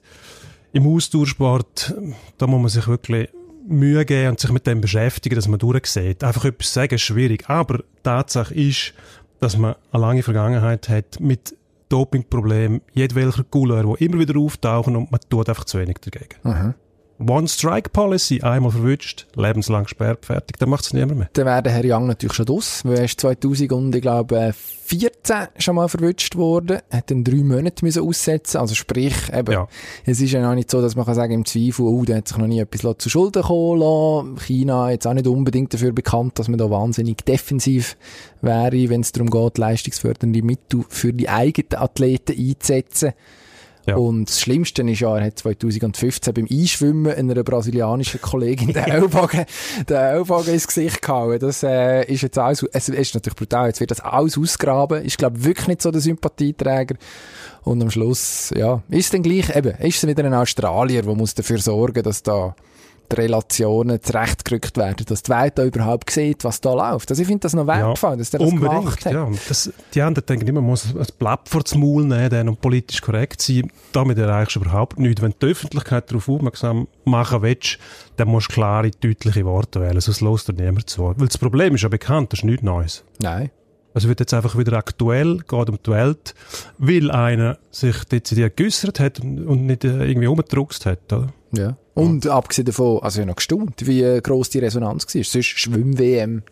im 0.71 0.87
Ausdauersport. 0.87 1.93
Da 2.37 2.47
muss 2.47 2.61
man 2.61 2.69
sich 2.69 2.87
wirklich 2.87 3.29
Mühe 3.67 4.05
geben 4.05 4.29
und 4.29 4.39
sich 4.39 4.51
mit 4.51 4.65
dem 4.65 4.79
beschäftigen, 4.79 5.35
dass 5.35 5.49
man 5.49 5.59
durchsieht. 5.59 6.23
Einfach 6.23 6.45
etwas 6.45 6.73
sagen 6.73 6.95
ist 6.95 7.01
schwierig. 7.01 7.49
Aber 7.49 7.83
Tatsache 8.01 8.53
ist, 8.55 8.93
dass 9.41 9.57
man 9.57 9.75
eine 9.91 10.01
lange 10.01 10.23
Vergangenheit 10.23 10.87
hat 10.87 11.19
mit 11.19 11.55
Dopingproblemen, 11.89 12.81
jedwelcher 12.93 13.43
Couleur, 13.43 13.83
die 13.97 14.05
immer 14.05 14.19
wieder 14.19 14.39
auftauchen 14.39 14.95
und 14.95 15.11
man 15.11 15.19
tut 15.29 15.49
einfach 15.49 15.65
zu 15.65 15.79
wenig 15.79 15.97
dagegen. 15.97 16.35
Mhm. 16.43 16.73
One-Strike-Policy, 17.27 18.41
einmal 18.41 18.71
verwünscht, 18.71 19.27
lebenslang 19.35 19.83
gesperrt, 19.83 20.25
fertig, 20.25 20.57
dann 20.57 20.69
macht 20.69 20.85
es 20.85 20.93
niemand 20.93 21.19
mehr. 21.19 21.29
Dann 21.33 21.45
wäre 21.45 21.63
der 21.63 21.71
Herr 21.71 21.83
Young 21.85 22.07
natürlich 22.07 22.33
schon 22.33 22.49
aus, 22.49 22.81
weil 22.83 22.97
er 22.97 23.05
ist 23.05 23.19
2000 23.21 23.95
ich 23.95 24.01
glaube, 24.01 24.53
14 24.91 25.47
schon 25.57 25.75
mal 25.75 25.87
verwünscht 25.87 26.35
worden, 26.35 26.79
hat 26.91 27.11
dann 27.11 27.23
drei 27.23 27.37
Monate 27.37 27.85
müssen 27.85 28.03
aussetzen, 28.03 28.57
also 28.57 28.75
sprich, 28.75 29.15
eben, 29.33 29.53
ja. 29.53 29.67
es 30.05 30.19
ist 30.19 30.31
ja 30.31 30.41
noch 30.41 30.53
nicht 30.53 30.69
so, 30.69 30.81
dass 30.81 30.95
man 30.95 31.05
kann 31.05 31.15
sagen, 31.15 31.33
im 31.33 31.45
Zweifel, 31.45 31.85
oh, 31.85 32.03
der 32.03 32.17
hat 32.17 32.27
sich 32.27 32.37
noch 32.37 32.47
nie 32.47 32.59
etwas 32.59 32.97
zu 32.97 33.09
Schulden 33.09 33.41
kommen 33.41 33.79
lassen. 33.79 34.37
China 34.39 34.91
jetzt 34.91 35.07
auch 35.07 35.13
nicht 35.13 35.27
unbedingt 35.27 35.73
dafür 35.73 35.93
bekannt, 35.93 36.39
dass 36.39 36.49
man 36.49 36.57
da 36.57 36.69
wahnsinnig 36.69 37.23
defensiv 37.23 37.95
wäre, 38.41 38.89
wenn 38.89 39.01
es 39.01 39.13
darum 39.13 39.29
geht, 39.29 39.57
leistungsfördernde 39.57 40.41
Mittel 40.41 40.83
für 40.89 41.13
die 41.13 41.29
eigenen 41.29 41.81
Athleten 41.81 42.37
einzusetzen. 42.37 43.13
Ja. 43.87 43.95
Und 43.95 44.29
das 44.29 44.39
Schlimmste 44.39 44.83
ist 44.83 44.99
ja, 44.99 45.17
er 45.17 45.25
hat 45.25 45.39
2015 45.39 46.33
beim 46.33 46.47
Einschwimmen 46.49 47.13
einer 47.13 47.43
brasilianischen 47.43 48.21
Kollegin 48.21 48.73
den 48.73 48.83
Ellbogen, 48.85 49.45
den 49.89 49.97
Ellbogen 49.97 50.53
ins 50.53 50.67
Gesicht 50.67 51.01
gehauen. 51.01 51.39
Das 51.39 51.63
äh, 51.63 52.03
ist 52.05 52.21
jetzt 52.21 52.37
alles, 52.37 52.63
es 52.71 52.89
ist 52.89 53.13
natürlich 53.15 53.37
brutal, 53.37 53.67
jetzt 53.67 53.79
wird 53.79 53.91
das 53.91 53.99
alles 53.99 54.37
ausgraben. 54.37 55.03
Ist, 55.03 55.17
glaube 55.17 55.43
wirklich 55.43 55.67
nicht 55.67 55.81
so 55.81 55.91
der 55.91 56.01
Sympathieträger. 56.01 56.95
Und 57.63 57.81
am 57.81 57.91
Schluss, 57.91 58.51
ja, 58.55 58.81
ist 58.89 59.05
es 59.05 59.11
dann 59.11 59.23
gleich, 59.23 59.55
eben, 59.55 59.75
ist 59.77 60.03
es 60.03 60.07
wieder 60.07 60.23
ein 60.23 60.33
Australier, 60.33 61.03
der 61.03 61.15
muss 61.15 61.35
dafür 61.35 61.59
sorgen, 61.59 62.03
dass 62.03 62.23
da 62.23 62.55
die 63.11 63.15
Relationen 63.15 64.01
zurechtgerückt 64.01 64.77
werden, 64.77 65.05
dass 65.05 65.23
die 65.23 65.31
Welt 65.31 65.57
da 65.57 65.65
überhaupt 65.65 66.09
sieht, 66.09 66.43
was 66.43 66.61
da 66.61 66.73
läuft. 66.73 67.09
Also 67.09 67.21
ich 67.21 67.27
finde 67.27 67.41
das 67.41 67.53
noch 67.53 67.67
wertvoll, 67.67 68.11
ja, 68.11 68.15
dass 68.15 68.29
der 68.29 68.39
das 68.39 68.49
gemacht 68.49 69.05
hat. 69.05 69.13
Ja. 69.13 69.29
Das, 69.47 69.71
die 69.93 70.01
anderen 70.01 70.25
denken 70.25 70.47
immer, 70.47 70.61
man 70.61 70.71
muss 70.71 70.95
ein 70.95 71.05
Blatt 71.19 71.47
vor 71.49 71.61
das 71.61 71.75
Maul 71.75 72.05
nehmen 72.05 72.49
und 72.49 72.61
politisch 72.61 73.01
korrekt 73.01 73.41
sein. 73.41 73.71
Damit 73.91 74.17
erreichst 74.17 74.55
du 74.55 74.61
überhaupt 74.61 74.99
nichts. 74.99 75.21
Wenn 75.21 75.33
die 75.41 75.45
Öffentlichkeit 75.45 76.09
darauf 76.09 76.29
aufmerksam 76.29 76.87
machen 77.05 77.41
willst, 77.41 77.77
dann 78.17 78.29
musst 78.29 78.49
du 78.49 78.53
klare, 78.53 78.91
deutliche 78.91 79.45
Worte 79.45 79.81
wählen, 79.81 79.99
sonst 79.99 80.21
lässt 80.21 80.47
dir 80.47 80.53
niemand 80.53 80.89
zu. 80.89 81.13
Weil 81.17 81.27
das 81.27 81.37
Problem 81.37 81.75
ist 81.75 81.81
ja 81.81 81.89
bekannt, 81.89 82.31
das 82.33 82.39
ist 82.39 82.45
nichts 82.45 82.63
Neues. 82.63 83.03
Nein. 83.19 83.51
Also 83.93 84.07
wird 84.07 84.21
jetzt 84.21 84.33
einfach 84.33 84.57
wieder 84.57 84.77
aktuell, 84.77 85.39
geht 85.39 85.69
um 85.69 85.77
die 85.85 85.91
Welt, 85.91 86.33
weil 86.77 87.11
einer 87.11 87.57
sich 87.71 88.05
dezidiert 88.05 88.55
geäussert 88.55 88.99
hat 88.99 89.19
und 89.19 89.65
nicht 89.65 89.83
äh, 89.83 90.05
irgendwie 90.05 90.27
umgedruckst 90.27 90.85
hat, 90.85 91.11
oder? 91.11 91.33
Ja. 91.53 91.77
Und 91.93 92.25
ja. 92.25 92.35
abgesehen 92.35 92.65
davon, 92.65 92.99
also 93.01 93.19
ich 93.19 93.21
habe 93.21 93.31
noch 93.31 93.35
gestaunt, 93.35 93.85
wie 93.85 94.01
äh, 94.01 94.21
gross 94.21 94.49
die 94.49 94.59
Resonanz 94.59 95.13
war. 95.13 95.23
Sonst 95.23 95.45
Schwimm-WM. 95.45 96.43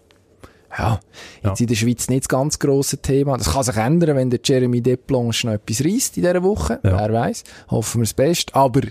Ja, 0.77 0.99
jetzt 1.43 1.59
ja. 1.59 1.63
in 1.63 1.67
der 1.67 1.75
Schweiz 1.75 2.09
nicht 2.09 2.25
das 2.25 2.29
ganz 2.29 2.59
grosse 2.59 2.99
Thema. 2.99 3.37
Das 3.37 3.53
kann 3.53 3.63
sich 3.63 3.75
ändern, 3.75 4.15
wenn 4.15 4.29
der 4.29 4.39
Jeremy 4.43 4.81
Deplanche 4.81 5.47
noch 5.47 5.53
etwas 5.55 5.83
reißt 5.83 6.17
in 6.17 6.23
dieser 6.23 6.43
Woche. 6.43 6.79
Ja. 6.83 6.99
Wer 6.99 7.13
weiß. 7.13 7.43
Hoffen 7.71 8.01
wir 8.01 8.05
das 8.05 8.13
Beste. 8.13 8.53
Aber 8.53 8.81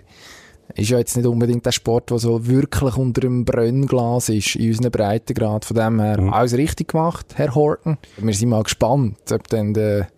ist 0.74 0.90
ja 0.90 0.98
jetzt 0.98 1.16
nicht 1.16 1.26
unbedingt 1.26 1.64
der 1.64 1.72
Sport, 1.72 2.10
der 2.10 2.18
so 2.18 2.46
wirklich 2.46 2.96
unter 2.96 3.20
dem 3.20 3.44
Brennglas 3.44 4.28
ist, 4.28 4.56
in 4.56 4.70
unserem 4.70 4.90
Breitengrad. 4.90 5.64
Von 5.64 5.76
dem 5.76 6.00
her, 6.00 6.20
mhm. 6.20 6.32
alles 6.32 6.54
richtig 6.54 6.88
gemacht, 6.88 7.26
Herr 7.36 7.54
Horton. 7.54 7.98
Wir 8.16 8.34
sind 8.34 8.50
mal 8.50 8.62
gespannt, 8.62 9.18
ob 9.32 9.48
dann 9.48 9.72
der, 9.72 10.08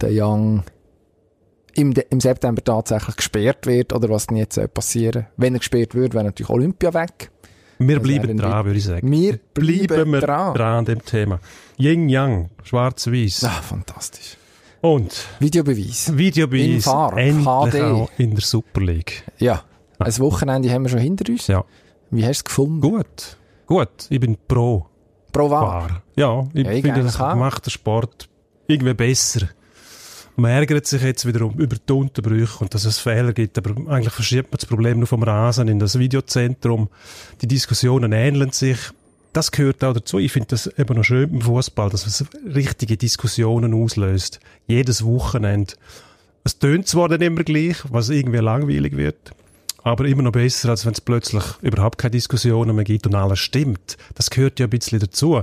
der 0.00 0.10
Young 0.12 0.62
im, 1.74 1.92
im 2.10 2.20
September 2.20 2.62
tatsächlich 2.62 3.16
gesperrt 3.16 3.66
wird 3.66 3.92
oder 3.92 4.08
was 4.08 4.26
denn 4.26 4.36
jetzt 4.36 4.60
passieren 4.74 5.26
Wenn 5.36 5.54
er 5.54 5.58
gesperrt 5.58 5.94
wird, 5.94 6.14
wäre 6.14 6.24
natürlich 6.24 6.50
Olympia 6.50 6.92
weg. 6.94 7.30
Wir 7.78 7.96
das 7.96 8.02
bleiben 8.02 8.36
dran, 8.36 8.64
würde 8.64 8.78
ich 8.78 8.84
sagen. 8.84 9.10
Wir 9.10 9.38
bleiben, 9.54 10.12
wir 10.12 10.20
dran. 10.20 10.54
dran 10.54 10.78
an 10.78 10.84
dem 10.84 11.04
Thema. 11.04 11.40
Yin 11.78 12.08
Yang, 12.08 12.50
schwarz-weiß. 12.62 13.44
Ah, 13.44 13.62
fantastisch. 13.62 14.36
Und 14.80 15.26
Videobeweis. 15.38 16.16
Videobeweis. 16.16 16.66
In 16.66 16.80
Farbe, 16.80 17.20
endlich 17.20 17.44
HD. 17.44 17.80
auch 17.82 18.10
in 18.18 18.30
der 18.32 18.40
Super 18.40 18.80
League. 18.80 19.24
Ja. 19.38 19.62
Ein 19.98 20.18
Wochenende 20.18 20.70
haben 20.72 20.82
wir 20.82 20.90
schon 20.90 20.98
hinter 20.98 21.30
uns. 21.30 21.46
Ja. 21.46 21.64
Wie 22.10 22.22
hast 22.22 22.28
du 22.28 22.30
es 22.30 22.44
gefunden? 22.44 22.80
Gut. 22.80 23.36
Gut. 23.66 24.06
Ich 24.10 24.20
bin 24.20 24.36
pro. 24.48 24.86
Pro 25.32 25.50
War. 25.50 26.02
Ja, 26.16 26.46
ich, 26.52 26.64
ja, 26.64 26.72
ich 26.72 26.82
finde, 26.82 27.02
das 27.04 27.18
macht 27.18 27.66
den 27.66 27.70
Sport 27.70 28.28
irgendwie 28.66 28.94
besser. 28.94 29.48
Man 30.36 30.50
ärgert 30.50 30.86
sich 30.86 31.02
jetzt 31.02 31.26
wieder 31.26 31.40
über 31.40 31.76
die 31.76 31.92
Unterbrüche 31.92 32.58
und 32.60 32.72
dass 32.72 32.86
es 32.86 32.98
Fehler 32.98 33.32
gibt, 33.32 33.58
aber 33.58 33.70
eigentlich 33.90 34.14
verschiebt 34.14 34.50
man 34.50 34.58
das 34.58 34.66
Problem 34.66 34.98
nur 34.98 35.06
vom 35.06 35.22
Rasen 35.22 35.68
in 35.68 35.78
das 35.78 35.98
Videozentrum. 35.98 36.88
Die 37.42 37.46
Diskussionen 37.46 38.12
ähneln 38.12 38.50
sich. 38.50 38.78
Das 39.34 39.50
gehört 39.50 39.84
auch 39.84 39.92
dazu. 39.92 40.18
Ich 40.18 40.32
finde 40.32 40.48
das 40.48 40.66
eben 40.66 40.96
noch 40.96 41.04
schön 41.04 41.30
im 41.30 41.42
Fußball, 41.42 41.90
dass 41.90 42.06
es 42.06 42.24
richtige 42.46 42.96
Diskussionen 42.96 43.74
auslöst. 43.74 44.40
Jedes 44.66 45.04
Wochenende. 45.04 45.74
Es 46.44 46.58
tönt 46.58 46.88
zwar 46.88 47.08
dann 47.08 47.20
immer 47.20 47.44
gleich, 47.44 47.76
was 47.90 48.08
irgendwie 48.08 48.38
langweilig 48.38 48.96
wird, 48.96 49.32
aber 49.84 50.06
immer 50.06 50.22
noch 50.22 50.32
besser, 50.32 50.70
als 50.70 50.84
wenn 50.86 50.92
es 50.92 51.00
plötzlich 51.00 51.44
überhaupt 51.60 51.98
keine 51.98 52.12
Diskussionen 52.12 52.74
mehr 52.74 52.84
gibt 52.84 53.06
und 53.06 53.14
alles 53.14 53.38
stimmt. 53.38 53.96
Das 54.14 54.30
gehört 54.30 54.58
ja 54.60 54.66
ein 54.66 54.70
bisschen 54.70 54.98
dazu. 54.98 55.42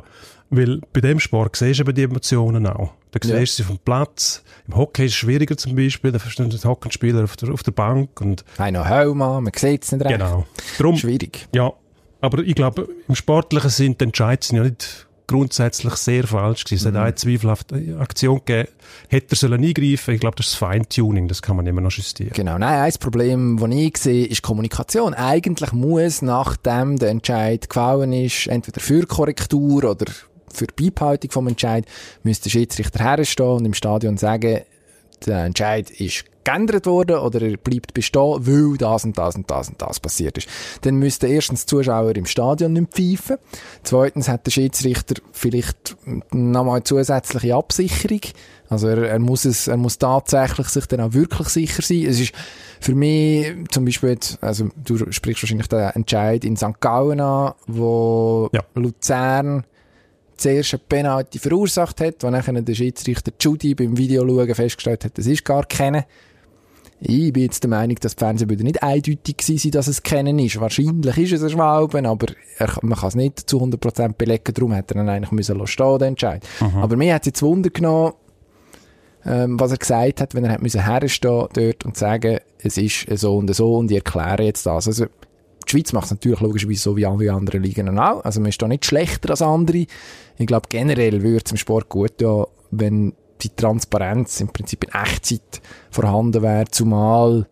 Weil 0.50 0.82
bei 0.94 1.02
dem 1.02 1.20
Sport 1.20 1.56
siehst 1.56 1.80
du 1.80 1.84
eben 1.84 1.94
die 1.94 2.04
Emotionen 2.04 2.66
auch. 2.66 2.94
Da 3.12 3.20
siehst 3.22 3.34
du 3.34 3.38
ja. 3.38 3.46
sie 3.46 3.64
vom 3.64 3.78
Platz. 3.80 4.44
Im 4.68 4.76
Hockey 4.76 5.06
ist 5.06 5.12
es 5.12 5.18
schwieriger 5.18 5.58
zum 5.58 5.76
Beispiel. 5.76 6.12
Da 6.12 6.20
verstehen 6.20 6.50
die 6.50 6.58
Hockeyspieler 6.58 7.24
auf 7.24 7.36
der, 7.38 7.52
auf 7.52 7.64
der 7.64 7.72
Bank. 7.72 8.20
Und 8.22 8.44
Einer 8.58 8.86
Helm 8.86 9.22
an, 9.22 9.44
man 9.44 9.54
sieht 9.56 9.84
es 9.84 9.92
nicht 9.92 10.04
recht. 10.06 10.18
Genau. 10.18 10.46
Drum, 10.78 10.98
Schwierig. 10.98 11.48
Ja. 11.54 11.74
Aber 12.22 12.44
ich 12.44 12.56
glaube, 12.56 12.90
im 13.08 13.16
sportlichen 13.16 13.70
Sinn, 13.70 13.96
die 13.98 14.04
Entscheidungen 14.04 14.42
sind 14.42 14.58
ja 14.58 14.64
nicht 14.64 15.08
grundsätzlich 15.30 15.94
sehr 15.94 16.26
falsch 16.26 16.66
gewesen. 16.66 16.82
Es 16.82 16.86
hat 16.88 16.94
mhm. 16.94 17.00
eine 17.00 17.16
zweifelhafte 17.16 17.98
Aktion 18.00 18.40
gegeben. 18.44 18.68
Hätte 19.10 19.34
er 19.34 19.36
sollen 19.38 19.64
eingreifen 19.64 20.16
Ich 20.16 20.20
glaube, 20.20 20.36
das 20.36 20.48
ist 20.48 20.56
Feintuning. 20.56 21.28
Das 21.28 21.42
kann 21.42 21.56
man 21.56 21.68
immer 21.68 21.82
noch 21.82 21.92
justieren. 21.92 22.32
Genau. 22.34 22.58
Nein, 22.58 22.82
ein 22.82 22.94
Problem, 23.00 23.58
das 23.58 23.70
ich 23.70 23.98
sehe, 23.98 24.26
ist 24.26 24.42
Kommunikation. 24.42 25.14
Eigentlich 25.14 25.72
muss, 25.72 26.24
nachdem 26.24 26.98
der 26.98 27.10
Entscheid 27.10 27.70
gefallen 27.70 28.12
ist, 28.12 28.48
entweder 28.48 28.82
für 28.82 29.06
Korrektur 29.06 29.84
oder 29.84 30.06
für 30.54 30.68
die 30.68 30.90
Beibehaltung 30.90 31.32
vom 31.32 31.48
Entscheid, 31.48 31.86
müsste 32.24 32.46
der 32.46 32.52
Schiedsrichter 32.52 33.04
herstehen 33.04 33.48
und 33.48 33.66
im 33.66 33.74
Stadion 33.74 34.18
sagen, 34.18 34.62
der 35.26 35.46
Entscheid 35.46 35.90
ist 35.90 36.26
geändert 36.44 36.86
worden 36.86 37.18
oder 37.20 37.42
er 37.42 37.58
bleibt 37.58 37.94
bestehen, 37.94 38.48
weil 38.48 38.78
das 38.78 39.04
und 39.04 39.18
das 39.18 39.36
und 39.36 39.52
das 39.52 39.70
und 39.70 39.82
das 39.82 40.00
passiert 40.00 40.38
ist. 40.38 40.48
Dann 40.82 40.96
müssten 40.96 41.28
erstens 41.30 41.66
die 41.66 41.70
Zuschauer 41.70 42.16
im 42.16 42.26
Stadion 42.26 42.74
nicht 42.74 42.94
pfeifen. 42.94 43.38
Zweitens 43.84 44.30
hat 44.30 44.46
der 44.46 44.52
Schiedsrichter 44.52 45.16
vielleicht 45.32 45.98
nochmal 46.32 46.84
zusätzliche 46.84 47.56
Absicherung. 47.56 48.22
Also 48.70 48.88
er, 48.88 49.10
er 49.10 49.20
muss 49.20 49.46
es, 49.46 49.68
er 49.68 49.78
muss 49.78 49.98
tatsächlich 49.98 50.70
sich 50.70 50.86
dann 50.86 51.02
auch 51.02 51.14
wirklich 51.14 51.50
sicher 51.50 51.82
sein. 51.82 52.06
Es 52.06 52.20
ist 52.20 52.34
für 52.80 52.96
mich 52.96 53.54
zum 53.70 53.86
Beispiel 53.86 54.10
jetzt, 54.10 54.42
also 54.42 54.70
du 54.84 55.12
sprichst 55.12 55.44
wahrscheinlich 55.44 55.68
den 55.68 55.90
Entscheid 55.90 56.46
in 56.46 56.56
St. 56.56 56.80
Gallen 56.80 57.20
an, 57.20 57.54
wo 57.68 58.50
Ja. 58.54 58.62
Luzern 58.76 59.66
zuerst 60.40 60.74
eine 60.74 60.82
Penalty 60.88 61.40
verursacht 61.40 62.02
hat, 62.02 62.24
wo 62.24 62.30
nachher 62.30 62.62
der 62.62 62.74
Schiedsrichter 62.74 63.32
Judy 63.40 63.76
beim 63.76 63.98
Videoschauen 63.98 64.56
festgestellt 64.56 65.06
hat, 65.06 65.18
das 65.18 65.28
ist 65.28 65.46
gar 65.46 65.66
keine. 65.66 66.06
Ich 67.02 67.32
bin 67.32 67.44
jetzt 67.44 67.64
der 67.64 67.70
Meinung, 67.70 67.96
dass 68.02 68.16
die 68.16 68.20
Fernsehbilder 68.20 68.64
nicht 68.64 68.84
eindeutig 68.84 69.38
waren, 69.38 69.72
dass 69.72 69.88
es 69.88 70.04
kennen 70.04 70.38
ist. 70.38 70.60
Wahrscheinlich 70.60 71.18
ist 71.18 71.32
es 71.32 71.44
ein 71.44 71.50
Schwalben, 71.50 72.06
aber 72.06 72.28
er, 72.58 72.78
man 72.82 72.98
kann 72.98 73.08
es 73.08 73.16
nicht 73.16 73.50
zu 73.50 73.62
100% 73.62 74.16
belegen. 74.18 74.54
Darum 74.54 74.74
hätte 74.74 74.96
er 74.96 75.04
ihn 75.04 75.10
eigentlich 75.10 75.32
müssen 75.32 75.66
stehen, 75.66 75.98
den 75.98 76.08
Entscheid. 76.10 76.46
Aber 76.82 76.98
mir 76.98 77.14
hat 77.16 77.22
es 77.22 77.28
jetzt 77.28 77.42
Wunder 77.42 77.70
genommen, 77.70 78.14
ähm, 79.26 79.60
was 79.60 79.72
er 79.72 79.78
gesagt 79.78 80.22
hat, 80.22 80.36
wenn 80.36 80.44
er 80.44 80.54
hat 80.54 80.62
müssen 80.62 80.84
herstehen 80.84 81.48
dort 81.54 81.86
und 81.86 81.96
sagen, 81.96 82.40
es 82.62 82.78
ist 82.78 83.06
so 83.18 83.38
und 83.38 83.54
so 83.54 83.76
und 83.76 83.92
ich 83.92 83.98
erkläre 83.98 84.44
jetzt 84.44 84.66
das. 84.66 84.88
Also, 84.88 85.06
die 85.70 85.78
Schweiz 85.78 85.94
macht 85.94 86.06
es 86.06 86.12
natürlich 86.12 86.40
logischerweise 86.40 86.82
so 86.82 86.98
wie 86.98 87.06
alle 87.06 87.32
anderen 87.32 87.64
Ligen 87.64 87.98
auch. 88.00 88.24
Also 88.26 88.40
man 88.40 88.50
ist 88.50 88.62
da 88.62 88.68
nicht 88.68 88.86
schlechter 88.86 89.30
als 89.30 89.42
andere. 89.42 89.86
Ich 90.38 90.48
glaube 90.48 90.68
generell 90.70 91.22
würde 91.22 91.44
es 91.46 91.52
im 91.52 91.58
Sport 91.58 91.90
gut 91.90 92.22
ja, 92.22 92.46
wenn 92.72 93.14
die 93.42 93.50
Transparenz 93.50 94.42
im 94.42 94.50
Prinzip 94.50 94.84
in 94.84 94.92
Echtzeit 94.94 95.62
vorhanden 95.92 96.42
wäre, 96.42 96.66
zumal 96.70 97.48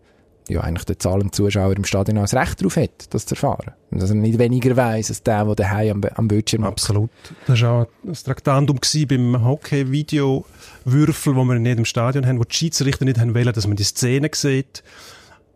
ja 0.49 0.61
eigentlich 0.61 0.85
der 0.85 0.99
zahlende 0.99 1.31
Zuschauer 1.31 1.75
im 1.75 1.83
Stadion 1.83 2.17
auch 2.17 2.23
das 2.23 2.33
Recht 2.33 2.61
darauf 2.61 2.77
hat, 2.77 3.13
das 3.13 3.25
zu 3.25 3.35
erfahren. 3.35 3.73
Und 3.91 4.01
dass 4.01 4.09
er 4.09 4.15
nicht 4.15 4.39
weniger 4.39 4.75
weiss 4.75 5.09
als 5.09 5.23
der, 5.23 5.45
der 5.45 5.55
daheim 5.55 6.03
am, 6.03 6.09
am 6.15 6.27
Bildschirm. 6.27 6.63
Absolut. 6.63 7.09
Das 7.47 7.61
war 7.61 7.83
auch 7.83 7.87
das 8.03 8.23
Traktandum 8.23 8.79
beim 9.07 9.43
Hockey-Video-Würfel, 9.43 11.35
wo 11.35 11.43
wir 11.43 11.55
in 11.55 11.65
jedem 11.65 11.85
Stadion 11.85 12.25
haben, 12.25 12.39
wo 12.39 12.43
die 12.43 12.55
Schiedsrichter 12.55 13.05
nicht 13.05 13.19
haben 13.19 13.35
wollen, 13.35 13.53
dass 13.53 13.67
man 13.67 13.75
die 13.75 13.83
Szene 13.83 14.29
sieht, 14.33 14.83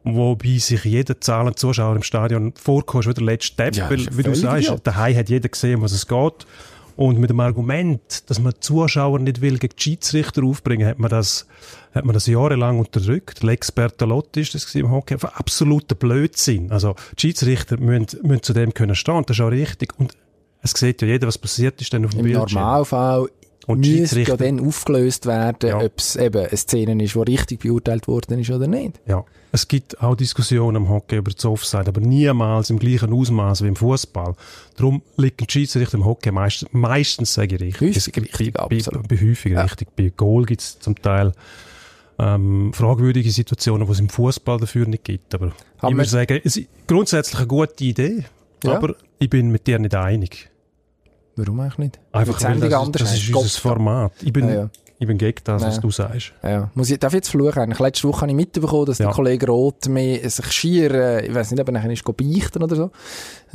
wobei 0.04 0.58
sich 0.58 0.84
jeder 0.84 1.20
zahlende 1.20 1.56
Zuschauer 1.56 1.96
im 1.96 2.04
Stadion 2.04 2.54
vorkommt, 2.56 3.08
wie 3.08 3.14
der 3.14 3.24
letzte 3.24 3.56
Depp, 3.58 3.76
Ja, 3.76 3.90
weil, 3.90 4.06
wie 4.18 4.24
du 4.24 4.36
sagst, 4.36 4.68
idiot. 4.68 4.82
daheim 4.86 5.16
hat 5.18 5.30
jeder 5.30 5.50
gesehen, 5.50 5.82
was 5.82 5.92
es 5.92 6.08
geht. 6.08 6.46
Und 6.98 7.18
mit 7.20 7.30
dem 7.30 7.40
Argument, 7.40 8.30
dass 8.30 8.40
man 8.40 8.54
Zuschauer 8.60 9.18
nicht 9.20 9.42
will 9.42 9.58
gegen 9.58 9.74
die 9.76 9.82
Schiedsrichter 9.82 10.44
aufbringen, 10.44 10.88
hat 10.88 11.00
man 11.00 11.10
das, 11.10 11.48
hat 11.96 12.06
man 12.06 12.14
das 12.14 12.28
jahrelang 12.28 12.80
unterdrückt. 12.80 13.42
Lex 13.44 13.72
Bertolotti 13.72 14.42
ist 14.42 14.54
das 14.54 14.66
gewesen 14.68 14.86
im 14.86 14.92
Hockey. 14.92 15.16
Absoluter 15.22 15.96
Blödsinn. 15.96 16.72
Also, 16.72 16.96
die 17.18 17.22
Schiedsrichter 17.22 17.78
müssen, 17.78 18.20
müssen 18.24 18.44
zu 18.44 18.54
dem 18.54 18.74
können 18.74 18.96
stehen. 18.96 19.24
Das 19.26 19.38
ist 19.38 19.42
auch 19.42 19.50
richtig. 19.52 19.98
Und 19.98 20.14
es 20.62 20.72
sieht 20.72 21.02
ja 21.02 21.08
jeder, 21.08 21.28
was 21.28 21.38
passiert 21.38 21.82
ist 21.82 21.94
dann 21.94 22.06
auf 22.06 22.12
dem 22.12 22.20
Im 22.20 22.26
Bildschirm. 22.26 22.62
Normalfall 22.62 23.30
Und 23.68 23.80
müsste 23.82 24.22
ja 24.22 24.36
dann 24.38 24.60
aufgelöst 24.66 25.26
werden, 25.28 25.70
Ja. 25.70 25.80
ob 25.80 25.98
es 25.98 26.16
eben 26.16 26.46
eine 26.48 26.58
Szene 26.58 27.04
ist, 27.04 27.14
die 27.16 27.20
richtig 27.20 27.60
beurteilt 27.62 28.08
worden 28.08 28.40
ist 28.40 28.50
oder 28.50 28.68
nicht. 28.68 29.00
Ja. 29.08 29.24
Es 29.54 29.68
gibt 29.68 30.02
auch 30.02 30.16
Diskussionen 30.16 30.78
im 30.84 30.90
Hockey 30.90 31.18
über 31.18 31.30
das 31.32 31.44
Offside, 31.46 31.88
aber 31.88 32.00
niemals 32.02 32.70
im 32.70 32.80
gleichen 32.80 33.12
Ausmaß 33.14 33.64
wie 33.64 33.68
im 33.68 33.76
Fußball. 33.76 34.34
Darum 34.78 35.02
liegen 35.18 35.36
die 35.46 35.52
Schiedsrichter 35.52 35.96
im 35.98 36.06
Hockey 36.06 36.32
meistens, 36.32 36.70
meistens 36.72 37.34
sage 37.34 37.56
ich 37.56 37.62
richtig. 37.62 37.82
Häufig 37.82 37.98
Es- 37.98 38.16
richtig, 38.40 38.54
bei, 38.54 38.60
absolut. 38.62 39.08
Bei, 39.08 39.16
bei 39.16 39.22
häufig 39.22 39.52
Ja. 39.52 39.62
richtig. 39.64 39.90
Bei 39.96 40.10
Goal 40.16 40.46
gibt 40.46 40.62
es 40.62 40.80
zum 40.80 40.96
Teil 41.02 41.34
ähm, 42.20 42.72
fragwürdige 42.74 43.32
Situationen, 43.32 43.86
die 43.88 43.92
es 43.94 44.00
im 44.00 44.10
Fußball 44.10 44.60
dafür 44.60 44.86
nicht 44.88 45.04
gibt. 45.04 45.34
Aber 45.36 45.52
Haben 45.80 45.92
ich 45.94 45.98
würde 45.98 46.10
sagen, 46.10 46.40
es 46.44 46.56
ist 46.58 46.68
grundsätzlich 46.88 47.40
eine 47.40 47.48
gute 47.48 47.84
Idee, 47.84 48.26
Ja. 48.64 48.76
aber 48.76 48.96
ich 49.20 49.30
bin 49.30 49.50
mit 49.52 49.66
dir 49.68 49.80
nicht 49.80 49.96
einig. 49.96 50.50
Warum 51.36 51.60
eigentlich 51.62 51.78
nicht? 51.78 52.00
Einfach 52.12 52.42
weil 52.44 52.60
das, 52.60 52.74
anders 52.74 53.02
ist- 53.04 53.12
das 53.12 53.24
ist 53.30 53.36
unser. 53.36 53.60
Format. 53.62 54.12
Ich 54.22 54.34
bin, 54.34 54.48
Ja, 54.50 54.54
ja. 54.56 54.70
Ich 55.00 55.08
bin 55.08 55.18
gegen 55.18 55.40
das, 55.46 55.64
was 55.64 55.78
Ja. 55.78 55.82
du 55.82 55.90
sagst. 55.90 56.32
Ja. 56.44 56.70
Muss 56.76 56.92
ich, 56.92 57.00
darf 57.00 57.12
ich 57.14 57.18
jetzt 57.18 57.30
fluchen? 57.30 57.58
Eigentlich 57.58 57.80
letzte 57.80 58.08
Woche 58.08 58.22
habe 58.22 58.30
ich 58.30 58.36
mitbekommen, 58.36 58.86
dass 58.86 59.00
der 59.00 59.08
Kollege 59.08 59.48
Roth 59.48 59.90
mir 59.90 60.30
sich 60.30 60.52
schier, 60.52 61.24
ich 61.24 61.34
weiß 61.34 61.50
nicht, 61.50 61.60
ob 61.60 61.68
er 61.70 61.72
nachher 61.72 61.90
ist 61.90 62.04
beichten 62.06 62.62
oder 62.62 62.76
so, 62.76 62.92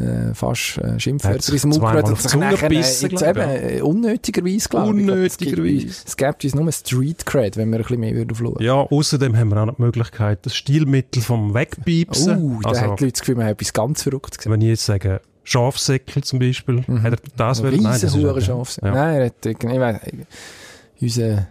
äh, 0.02 0.34
fast 0.34 0.78
äh, 0.78 0.98
Schimpfwörter 0.98 1.38
Hat 1.38 1.48
ins 1.48 1.64
Mund 1.64 1.80
gehört, 1.80 2.08
die 2.08 2.14
Zunge 2.16 2.46
nachher, 2.50 2.68
gebissen, 2.68 3.10
jetzt 3.12 3.22
eben, 3.22 3.38
äh, 3.40 3.80
unnötigerweise, 3.80 4.68
glaube 4.68 4.86
ich. 5.00 5.08
Unnötigerweise. 5.08 5.86
Es 5.86 6.16
gibt- 6.16 6.40
gibt 6.40 6.44
uns 6.46 6.54
nur 6.56 6.72
Street 6.72 7.24
Cred, 7.24 7.56
wenn 7.56 7.70
wir 7.70 7.76
ein 7.76 7.82
bisschen 7.82 8.00
mehr 8.00 8.14
würden 8.16 8.34
fluchen. 8.34 8.60
Ja, 8.64 8.74
außerdem 8.80 9.36
haben 9.36 9.48
wir 9.50 9.62
auch 9.62 9.66
noch 9.66 9.76
die 9.76 9.82
Möglichkeit, 9.82 10.44
das 10.44 10.56
Stilmittel 10.56 11.22
vom 11.22 11.54
Wegpiepsen. 11.54 12.42
Uh, 12.42 12.60
da 12.62 12.70
also, 12.70 12.80
hat 12.80 12.98
die 12.98 13.04
Leute 13.04 13.12
das 13.12 13.20
Gefühl, 13.20 13.36
man 13.36 13.44
hat 13.46 13.52
etwas 13.52 13.72
ganz 13.72 14.02
Verrücktes 14.02 14.38
gesehen. 14.38 14.50
wenn 14.50 14.60
ich 14.62 14.66
jetzt 14.68 14.84
sage, 14.86 15.20
Schafsäckel 15.48 16.22
zum 16.24 16.38
Beispiel, 16.40 16.84
hat 17.02 17.12
er 17.12 17.18
das 17.36 17.62
wollen? 17.62 17.80
Nein, 17.82 17.98
das 18.00 18.14
nicht- 18.14 18.24
Hurenschaf. 18.24 18.78
Ja. 18.82 18.90
Nein, 18.90 19.16
er 19.20 19.26
hat, 19.26 19.46
ich 19.46 19.62
weiss, 19.62 20.00
unser, 21.00 21.22
äh, 21.28 21.44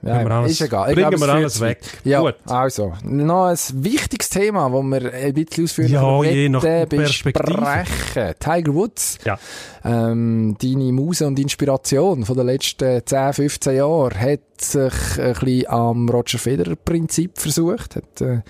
ja, 0.00 0.12
alles, 0.24 0.52
ist 0.52 0.60
egal. 0.60 0.88
Ich 0.90 0.94
bringen 0.94 1.10
glaube, 1.10 1.26
wir 1.26 1.34
alles 1.34 1.60
weg. 1.60 1.80
Ja, 2.04 2.20
Gut. 2.20 2.36
also, 2.46 2.92
noch 3.02 3.46
ein 3.46 3.58
wichtiges 3.72 4.28
Thema, 4.30 4.70
das 4.70 4.82
wir 5.02 5.12
ein 5.12 5.34
bisschen 5.34 5.64
ausführlicher 5.64 6.00
Ja, 6.00 6.24
je 6.24 6.48
nach 6.48 6.62
besprechen. 6.86 8.34
Tiger 8.38 8.74
Woods, 8.74 9.18
Ja. 9.24 9.38
ähm, 9.84 10.56
deine 10.62 10.92
Muse 10.92 11.26
und 11.26 11.38
Inspiration 11.40 12.24
von 12.24 12.36
den 12.36 12.46
letzten 12.46 13.04
10, 13.04 13.32
15 13.32 13.74
Jahren, 13.76 14.18
hat 14.20 14.40
sich 14.60 14.92
ein 15.18 15.32
bisschen 15.34 15.66
am 15.68 16.08
Roger 16.08 16.38
Federer 16.38 16.76
Prinzip 16.76 17.36
versucht, 17.38 17.96
hat, 17.96 18.20
äh, 18.20 18.40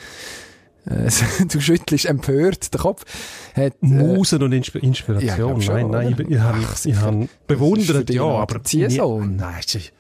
du 1.53 1.61
schüttelst 1.61 2.07
empört 2.07 2.73
den 2.73 2.81
Kopf, 2.81 3.05
hat, 3.55 3.75
äh, 3.83 3.87
Musen 3.87 4.43
und 4.43 4.53
Insp 4.53 4.77
Ja, 4.77 4.83
Inspiration. 4.83 5.61
schon, 5.63 5.75
nein, 5.75 5.91
nein, 5.91 6.17
ich, 6.19 6.29
ich 6.31 6.39
habe 6.39 6.59
ich 6.85 6.97
hab 6.97 7.15
bewundert, 7.47 8.11
ja, 8.11 8.23
aber 8.25 8.61
nie- 8.73 8.87
nein, 8.87 9.61
ich, 9.67 9.93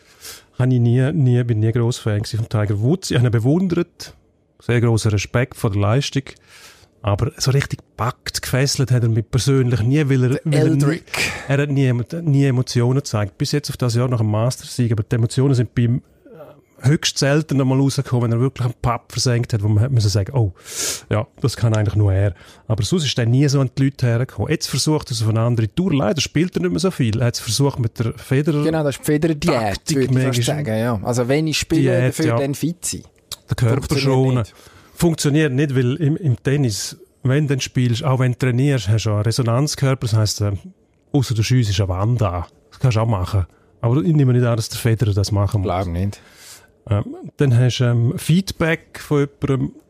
habe 0.59 0.73
ich 0.75 0.81
nie, 0.81 1.13
nie, 1.13 1.45
bin 1.45 1.61
nie 1.61 1.73
gross 1.73 1.99
Fan 1.99 2.25
von 2.25 2.49
Tiger 2.49 2.81
Woods. 2.81 3.11
Ich 3.11 3.17
habe 3.19 3.29
ihn 3.29 3.33
bewundert, 3.33 4.15
sehr 4.61 4.81
großer 4.81 5.13
Respekt 5.13 5.57
vor 5.57 5.71
der 5.71 5.81
Leistung, 5.81 6.23
aber 7.01 7.31
so 7.37 7.53
richtig 7.53 7.81
packt, 7.97 8.43
gefesselt 8.43 8.91
hat 8.91 9.03
er 9.05 9.09
mich 9.09 9.31
persönlich 9.31 9.81
nie, 9.83 10.09
weil 10.09 10.25
er, 10.25 10.41
weil 10.45 10.69
er, 10.69 10.75
nie, 10.75 11.03
er 11.49 11.59
hat 11.59 11.71
nie, 11.71 11.93
nie 12.23 12.45
Emotionen 12.47 12.99
gezeigt. 12.99 13.39
Bis 13.39 13.53
jetzt 13.53 13.71
auf 13.71 13.77
das 13.77 13.95
Jahr 13.95 14.09
nach 14.09 14.19
dem 14.19 14.31
Mastersieg, 14.31 14.91
aber 14.91 15.05
die 15.05 15.15
Emotionen 15.15 15.55
sind 15.55 15.75
bei 15.77 15.83
ihm 15.83 15.97
äh, 15.97 16.01
höchst 16.81 17.19
selten 17.19 17.61
einmal 17.61 17.79
rausgekommen, 17.79 18.25
wenn 18.25 18.39
er 18.39 18.41
wirklich 18.41 18.67
einen 18.67 18.75
Papp 18.81 19.13
versenkt 19.13 19.53
hat, 19.53 19.63
wo 19.63 19.69
man 19.69 19.93
müssen 19.93 20.09
sagen, 20.09 20.33
oh, 20.35 20.53
ja, 21.11 21.27
das 21.41 21.57
kann 21.57 21.75
eigentlich 21.75 21.97
nur 21.97 22.13
er. 22.13 22.35
Aber 22.67 22.83
sonst 22.83 23.05
ist 23.05 23.19
er 23.19 23.27
nie 23.27 23.49
so 23.49 23.61
an 23.61 23.71
die 23.77 23.85
Leute 23.85 24.07
hergekommen. 24.07 24.51
Jetzt 24.51 24.69
versucht 24.69 25.11
er 25.11 25.13
es 25.13 25.23
auf 25.23 25.29
eine 25.29 25.41
andere 25.41 25.73
Tour. 25.75 25.95
Leider 25.95 26.21
spielt 26.21 26.57
er 26.57 26.63
nicht 26.63 26.71
mehr 26.71 26.81
so 26.81 26.91
viel. 26.91 27.21
Er 27.21 27.27
hat 27.27 27.35
es 27.35 27.41
versucht 27.41 27.79
mit 27.79 27.99
der 27.99 28.15
Federer, 28.17 28.65
Genau, 28.65 28.85
das 28.85 28.97
ist 28.97 29.09
die 29.09 29.39
Taktik 29.39 30.15
würde 30.15 30.39
ich 30.39 30.47
sagen. 30.47 30.77
Ja. 30.77 31.01
Also 31.03 31.29
wenn 31.29 31.47
ich 31.47 31.59
spiele, 31.59 31.83
Diät, 31.83 32.09
dafür 32.09 32.27
ja. 32.27 32.39
dann 32.39 32.55
fit 32.55 32.85
sein. 32.85 33.03
der 33.49 33.57
Körper 33.57 33.99
schonen. 33.99 34.39
nicht. 34.39 34.55
Funktioniert 34.95 35.53
nicht, 35.53 35.77
weil 35.77 35.95
im, 35.97 36.17
im 36.17 36.43
Tennis, 36.43 36.97
wenn 37.23 37.47
du 37.47 37.61
spielst, 37.61 38.03
auch 38.05 38.19
wenn 38.19 38.33
du 38.33 38.39
trainierst, 38.39 38.89
hast 38.89 39.05
du 39.05 39.11
einen 39.11 39.23
Resonanzkörper. 39.23 40.07
Das 40.07 40.15
heisst, 40.15 40.41
äh, 40.41 40.53
außer 41.13 41.35
du 41.35 41.43
schiessest 41.43 41.81
eine 41.81 41.89
Wand 41.89 42.23
an. 42.23 42.45
Das 42.71 42.81
kannst 42.81 42.97
du 42.97 43.01
auch 43.01 43.07
machen. 43.07 43.47
Aber 43.81 44.03
ich 44.03 44.13
nehme 44.13 44.33
nicht 44.33 44.45
an, 44.45 44.57
dass 44.57 44.69
der 44.69 44.79
Federer 44.79 45.15
das 45.15 45.31
machen 45.31 45.61
muss. 45.61 45.67
Glaube 45.67 45.91
nicht. 45.91 46.21
Ähm, 46.91 47.05
dann 47.37 47.57
hast 47.59 47.79
du 47.79 47.85
ähm, 47.85 48.15
Feedback 48.17 49.01
von 49.01 49.21
jemandem, 49.43 49.73
du 49.75 49.81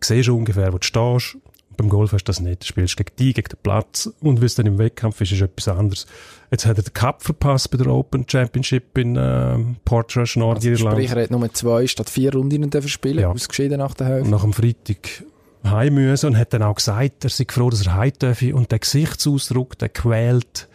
siehst 0.00 0.28
ungefähr, 0.28 0.72
wo 0.72 0.78
du 0.78 0.86
stehst. 0.86 1.36
Beim 1.76 1.88
Golf 1.90 2.10
hast 2.12 2.24
du 2.24 2.30
das 2.30 2.40
nicht. 2.40 2.62
Du 2.62 2.66
spielst 2.66 2.96
gegen 2.96 3.10
die, 3.20 3.32
gegen 3.32 3.48
den 3.48 3.58
Platz. 3.62 4.10
Und 4.20 4.40
wie 4.40 4.46
es 4.46 4.56
dann 4.56 4.66
im 4.66 4.78
Wettkampf 4.78 5.20
ist, 5.20 5.30
ist 5.30 5.42
etwas 5.42 5.68
anderes. 5.68 6.06
Jetzt 6.50 6.66
hat 6.66 6.76
er 6.76 6.82
den 6.82 6.92
Cup 6.92 7.22
verpasst 7.22 7.70
bei 7.70 7.78
der 7.78 7.86
Open 7.86 8.24
Championship 8.28 8.98
in 8.98 9.14
ähm, 9.16 9.76
Portrush, 9.84 10.36
Also 10.36 10.40
Nordirland. 10.40 10.96
sprich, 10.96 11.10
er 11.10 11.22
hat 11.22 11.30
nur 11.30 11.52
zwei 11.54 11.86
statt 11.86 12.10
vier 12.10 12.32
Runden 12.34 12.68
dürfen 12.68 12.88
spielen, 12.88 13.20
Ja. 13.20 13.30
ausgeschieden 13.30 13.78
nach 13.78 13.94
der 13.94 14.08
Hälfte. 14.08 14.28
nach 14.30 14.42
dem 14.42 14.52
Freitag 14.52 15.22
heim 15.64 15.94
müssen 15.94 16.26
und 16.26 16.38
hat 16.38 16.52
dann 16.52 16.62
auch 16.62 16.76
gesagt, 16.76 17.24
er 17.24 17.30
sei 17.30 17.46
froh, 17.48 17.70
dass 17.70 17.86
er 17.86 17.94
heim 17.94 18.12
dürfe 18.20 18.54
und 18.54 18.70
der 18.70 18.78
Gesichtsausdruck, 18.78 19.78
der 19.78 19.88
quält. 19.88 20.68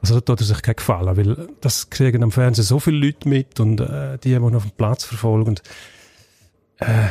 Also 0.00 0.14
da 0.14 0.20
tut 0.20 0.40
er 0.40 0.46
sich 0.46 0.62
keinen 0.62 0.76
Gefallen, 0.76 1.16
weil 1.16 1.48
das 1.60 1.90
kriegen 1.90 2.22
am 2.22 2.30
Fernsehen 2.30 2.64
so 2.64 2.78
viele 2.78 2.98
Leute 2.98 3.28
mit 3.28 3.58
und 3.60 3.80
äh, 3.80 4.18
die, 4.18 4.28
die 4.28 4.34
ihn 4.34 4.54
auf 4.54 4.62
dem 4.62 4.72
Platz 4.72 5.04
verfolgen. 5.04 5.56
Äh, 6.78 7.08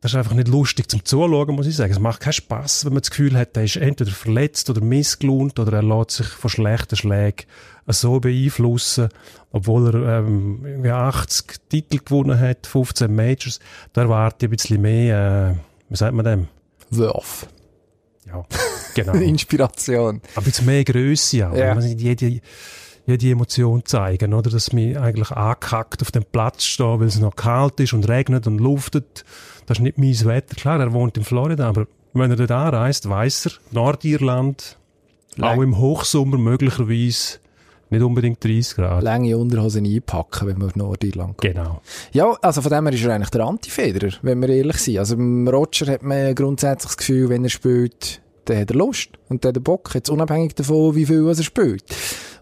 das 0.00 0.12
ist 0.12 0.16
einfach 0.16 0.34
nicht 0.34 0.46
lustig 0.46 0.88
zum 0.88 1.04
Zuschauen, 1.04 1.56
muss 1.56 1.66
ich 1.66 1.74
sagen. 1.74 1.90
Es 1.90 1.98
macht 1.98 2.20
keinen 2.20 2.32
Spaß, 2.32 2.84
wenn 2.84 2.92
man 2.92 3.02
das 3.02 3.10
Gefühl 3.10 3.36
hat, 3.36 3.56
er 3.56 3.64
ist 3.64 3.76
entweder 3.76 4.12
verletzt 4.12 4.70
oder 4.70 4.80
missgelohnt 4.80 5.58
oder 5.58 5.72
er 5.72 5.82
lässt 5.82 6.12
sich 6.12 6.26
von 6.28 6.50
schlechten 6.50 6.94
Schlägen 6.94 7.46
so 7.88 8.20
beeinflussen, 8.20 9.08
obwohl 9.50 9.92
er 9.92 10.18
ähm, 10.20 10.60
irgendwie 10.64 10.90
80 10.90 11.68
Titel 11.68 11.98
gewonnen 11.98 12.38
hat, 12.38 12.66
15 12.66 13.12
Majors. 13.12 13.58
Da 13.92 14.02
erwarte 14.02 14.46
ich 14.46 14.48
ein 14.48 14.50
bisschen 14.50 14.82
mehr, 14.82 15.56
äh, 15.56 15.67
wie 15.88 15.96
sagt 15.96 16.14
man 16.14 16.24
dem? 16.24 16.48
Wurf. 16.90 17.46
Ja, 18.26 18.44
genau. 18.94 19.12
Inspiration. 19.14 20.20
ein 20.34 20.44
bisschen 20.44 20.66
mehr 20.66 20.84
Grösse 20.84 21.48
auch. 21.48 21.56
Ja. 21.56 21.78
Ja. 21.78 21.80
Jede, 21.80 22.40
ja, 23.06 23.16
die 23.16 23.30
Emotion 23.30 23.84
zeigen, 23.86 24.34
oder? 24.34 24.50
Dass 24.50 24.72
mich 24.72 24.98
eigentlich 24.98 25.30
angekackt 25.30 26.02
auf 26.02 26.10
dem 26.10 26.24
Platz 26.24 26.64
stehe, 26.64 27.00
weil 27.00 27.06
es 27.06 27.18
noch 27.18 27.36
kalt 27.36 27.80
ist 27.80 27.94
und 27.94 28.06
regnet 28.08 28.46
und 28.46 28.58
luftet. 28.58 29.24
Das 29.66 29.78
ist 29.78 29.82
nicht 29.82 29.98
mein 29.98 30.24
Wetter. 30.24 30.54
Klar, 30.56 30.80
er 30.80 30.92
wohnt 30.92 31.16
in 31.16 31.24
Florida, 31.24 31.68
aber 31.68 31.86
wenn 32.12 32.30
er 32.30 32.36
dort 32.36 32.50
anreist, 32.50 33.08
weiss 33.08 33.46
er, 33.46 33.52
Nordirland, 33.70 34.78
auch 35.40 35.62
im 35.62 35.78
Hochsommer 35.78 36.36
möglicherweise 36.36 37.38
nicht 37.90 38.02
unbedingt 38.02 38.42
30 38.42 38.76
Grad. 38.76 39.02
Lange 39.02 39.36
Unterhosen 39.36 39.84
einpacken, 39.84 40.48
wenn 40.48 40.58
man 40.58 40.68
auf 40.68 40.76
Nordirland 40.76 41.38
geht. 41.38 41.54
Genau. 41.54 41.80
Ja, 42.12 42.36
also 42.42 42.62
von 42.62 42.70
dem 42.70 42.86
her 42.86 42.94
ist 42.94 43.04
er 43.04 43.14
eigentlich 43.14 43.30
der 43.30 43.44
Antifederer, 43.44 44.12
wenn 44.22 44.40
wir 44.40 44.48
ehrlich 44.48 44.78
sind. 44.78 44.98
Also 44.98 45.16
beim 45.16 45.48
Roger 45.48 45.92
hat 45.92 46.02
man 46.02 46.34
grundsätzlich 46.34 46.88
das 46.88 46.96
Gefühl, 46.96 47.28
wenn 47.28 47.44
er 47.44 47.50
spielt, 47.50 48.20
dann 48.44 48.58
hat 48.58 48.70
er 48.70 48.76
Lust 48.76 49.10
und 49.28 49.44
dann 49.44 49.50
hat 49.50 49.56
er 49.56 49.62
Bock, 49.62 49.90
jetzt 49.94 50.10
unabhängig 50.10 50.54
davon, 50.54 50.94
wie 50.94 51.06
viel 51.06 51.26
er 51.26 51.42
spielt. 51.42 51.84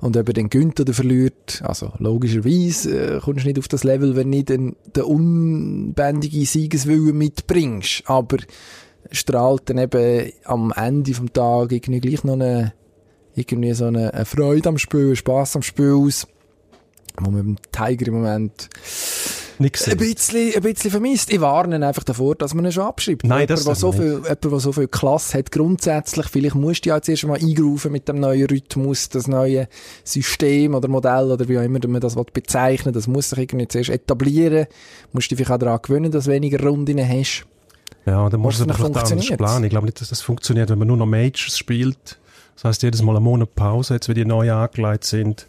Und 0.00 0.16
ob 0.16 0.28
er 0.28 0.34
den 0.34 0.50
gönnt 0.50 0.78
oder 0.78 0.92
verliert, 0.92 1.62
also 1.64 1.92
logischerweise 1.98 3.16
äh, 3.16 3.20
kommst 3.20 3.44
du 3.44 3.48
nicht 3.48 3.58
auf 3.58 3.68
das 3.68 3.82
Level, 3.82 4.14
wenn 4.14 4.30
du 4.30 4.36
nicht 4.36 4.48
den, 4.50 4.76
den 4.94 5.04
unbändigen 5.04 6.44
Siegeswillen 6.44 7.16
mitbringst. 7.16 8.02
Aber 8.06 8.36
strahlt 9.10 9.70
dann 9.70 9.78
eben 9.78 10.32
am 10.44 10.72
Ende 10.76 11.14
vom 11.14 11.32
Tag 11.32 11.72
irgendwie 11.72 12.00
gleich 12.00 12.24
noch 12.24 12.34
eine, 12.34 12.72
irgendwie 13.36 13.72
so 13.74 13.86
eine, 13.86 14.12
eine 14.12 14.24
Freude 14.24 14.68
am 14.68 14.78
Spiel, 14.78 15.14
Spass 15.14 15.56
am 15.56 15.62
Spiel 15.62 15.92
aus, 15.92 16.26
wo 17.18 17.30
man 17.30 17.56
beim 17.56 17.56
Tiger 17.72 18.08
im 18.08 18.14
Moment 18.14 18.68
Nix 19.58 19.88
ein 19.88 19.96
bisschen, 19.96 20.54
ein 20.54 20.62
bisschen 20.62 20.90
vermisst. 20.90 21.32
Ich 21.32 21.40
warne 21.40 21.84
einfach 21.86 22.04
davor, 22.04 22.34
dass 22.34 22.52
man 22.54 22.64
ihn 22.66 22.72
schon 22.72 22.84
abschreibt. 22.84 23.24
Nein, 23.24 23.40
jemand, 23.40 23.50
das 23.50 23.64
der 23.64 23.74
so 23.74 23.88
nicht. 23.88 23.98
viel, 23.98 24.12
jemand, 24.12 24.44
der 24.44 24.60
so 24.60 24.72
viel 24.72 24.88
Klasse 24.88 25.38
hat, 25.38 25.50
grundsätzlich, 25.50 26.26
vielleicht 26.26 26.54
musst 26.54 26.84
du 26.84 26.90
ja 26.90 26.96
jetzt 26.96 27.08
erst 27.08 27.24
mal 27.24 27.38
eingrufen 27.38 27.92
mit 27.92 28.08
dem 28.08 28.20
neuen 28.20 28.46
Rhythmus, 28.46 29.08
das 29.08 29.28
neue 29.28 29.68
System 30.04 30.74
oder 30.74 30.88
Modell 30.88 31.30
oder 31.30 31.48
wie 31.48 31.58
auch 31.58 31.62
immer 31.62 31.78
man 31.86 32.00
das 32.00 32.16
bezeichnen 32.32 32.86
will. 32.86 32.92
Das 32.92 33.06
muss 33.06 33.30
sich 33.30 33.38
irgendwie 33.38 33.68
zuerst 33.68 33.90
etablieren. 33.90 34.66
Musst 35.12 35.30
dich 35.30 35.36
vielleicht 35.36 35.52
auch 35.52 35.58
daran 35.58 35.80
gewöhnen, 35.82 36.10
dass 36.10 36.24
du 36.24 36.32
weniger 36.32 36.62
Runden 36.62 36.98
hast. 36.98 37.46
Ja, 38.04 38.28
dann 38.28 38.40
muss 38.40 38.56
es 38.56 38.62
aber 38.62 38.74
vielleicht 38.74 39.12
anders 39.12 39.36
planen. 39.36 39.64
Ich 39.64 39.70
glaube 39.70 39.86
nicht, 39.86 40.00
dass 40.00 40.10
das 40.10 40.20
funktioniert, 40.20 40.70
wenn 40.70 40.78
man 40.78 40.88
nur 40.88 40.96
noch 40.96 41.06
Majors 41.06 41.58
spielt. 41.58 42.18
Das 42.56 42.64
heißt, 42.64 42.82
jedes 42.82 43.02
Mal 43.02 43.16
einen 43.16 43.24
Monat 43.24 43.54
Pause, 43.54 43.94
jetzt, 43.94 44.08
wenn 44.08 44.14
die 44.16 44.24
neu 44.24 44.50
angelegt 44.52 45.04
sind. 45.04 45.46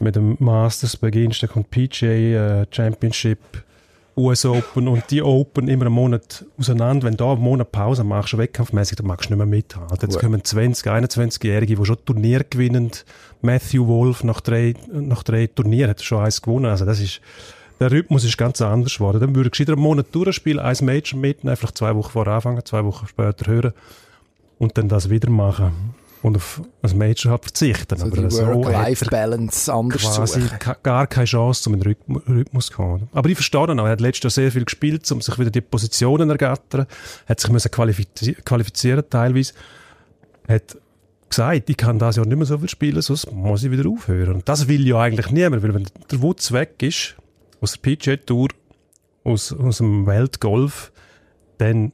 Mit 0.00 0.16
dem 0.16 0.36
Masters 0.38 0.96
beginnst, 0.96 1.42
dann 1.42 1.50
kommt 1.50 1.70
PGA 1.70 2.62
äh, 2.62 2.66
Championship, 2.70 3.38
US 4.16 4.44
Open 4.44 4.88
und 4.88 5.04
die 5.10 5.22
Open 5.22 5.68
immer 5.68 5.86
einen 5.86 5.94
Monat 5.94 6.44
auseinander. 6.58 7.06
Wenn 7.06 7.16
du 7.16 7.24
da 7.24 7.32
einen 7.32 7.42
Monat 7.42 7.72
Pause 7.72 8.04
machst, 8.04 8.36
wettkampfmäßig, 8.36 8.96
dann 8.96 9.06
magst 9.06 9.28
du 9.28 9.34
nicht 9.34 9.38
mehr 9.38 9.46
mithalten. 9.46 9.96
Jetzt 10.00 10.18
kommen 10.18 10.42
20, 10.42 10.86
21-Jährige, 10.86 11.76
die 11.76 11.84
schon 11.84 12.04
Turnier 12.04 12.44
gewinnen. 12.48 12.90
Matthew 13.42 13.86
Wolf 13.86 14.24
nach 14.24 14.40
drei, 14.40 14.74
nach 14.92 15.22
drei 15.22 15.46
Turnieren 15.48 15.90
hat 15.90 15.98
er 15.98 16.04
schon 16.04 16.24
eins 16.24 16.42
gewonnen. 16.42 16.66
Also 16.66 16.84
das 16.84 17.00
ist, 17.00 17.20
der 17.80 17.90
Rhythmus 17.90 18.24
ist 18.24 18.38
ganz 18.38 18.60
anders 18.60 18.94
geworden. 18.94 19.20
Dann 19.20 19.34
würde 19.34 19.50
ich 19.52 19.68
einen 19.68 19.78
Monat 19.78 20.06
durchspielen, 20.12 20.58
ein 20.60 20.76
Major 20.82 21.18
mitnehmen, 21.18 21.56
vielleicht 21.56 21.78
zwei 21.78 21.94
Wochen 21.94 22.10
vorher 22.10 22.34
anfangen, 22.34 22.64
zwei 22.64 22.84
Wochen 22.84 23.06
später 23.06 23.50
hören 23.50 23.72
und 24.58 24.78
dann 24.78 24.88
das 24.88 25.10
wieder 25.10 25.30
machen. 25.30 25.94
Und 26.22 26.36
auf 26.36 26.60
ein 26.82 26.98
Major 26.98 27.30
halt 27.32 27.44
verzichten. 27.44 27.96
So 27.96 28.06
Aber 28.06 28.30
so 28.30 28.44
hat 28.46 28.54
Work-Life-Balance 28.56 29.72
anders 29.72 30.02
quasi 30.02 30.40
suchen. 30.42 30.58
gar 30.82 31.06
keine 31.06 31.26
Chance, 31.26 31.68
um 31.68 31.74
in 31.74 31.80
den 31.80 31.86
Rhythm- 31.92 32.16
Rhythmus 32.28 32.66
zu 32.66 32.72
kommen. 32.72 33.08
Aber 33.12 33.28
ich 33.28 33.36
verstehe 33.36 33.64
ihn 33.70 33.78
auch. 33.78 33.84
Er 33.84 33.92
hat 33.92 34.00
letztes 34.00 34.24
Jahr 34.24 34.44
sehr 34.44 34.52
viel 34.52 34.64
gespielt, 34.64 35.10
um 35.12 35.20
sich 35.20 35.38
wieder 35.38 35.50
die 35.50 35.60
Positionen 35.60 36.28
ergattern. 36.28 36.86
Hat 37.28 37.38
sich 37.40 37.50
müssen 37.50 37.70
qualifizi 37.70 38.32
qualifizieren 38.44 39.04
teilweise. 39.08 39.52
Hat 40.48 40.76
gesagt, 41.28 41.70
ich 41.70 41.76
kann 41.76 41.98
das 41.98 42.16
Jahr 42.16 42.26
nicht 42.26 42.36
mehr 42.36 42.46
so 42.46 42.58
viel 42.58 42.68
spielen, 42.68 43.00
sonst 43.02 43.30
muss 43.30 43.62
ich 43.62 43.70
wieder 43.70 43.88
aufhören. 43.88 44.34
Und 44.36 44.48
das 44.48 44.66
will 44.66 44.86
ja 44.86 44.98
eigentlich 44.98 45.30
niemand, 45.30 45.62
weil 45.62 45.74
wenn 45.74 45.86
der 46.10 46.22
Wutz 46.22 46.50
weg 46.52 46.82
ist, 46.82 47.14
aus 47.60 47.72
der 47.72 47.80
PGA 47.80 48.16
Tour, 48.16 48.48
aus, 49.24 49.52
aus 49.52 49.78
dem 49.78 50.06
Weltgolf, 50.06 50.90
dann 51.58 51.92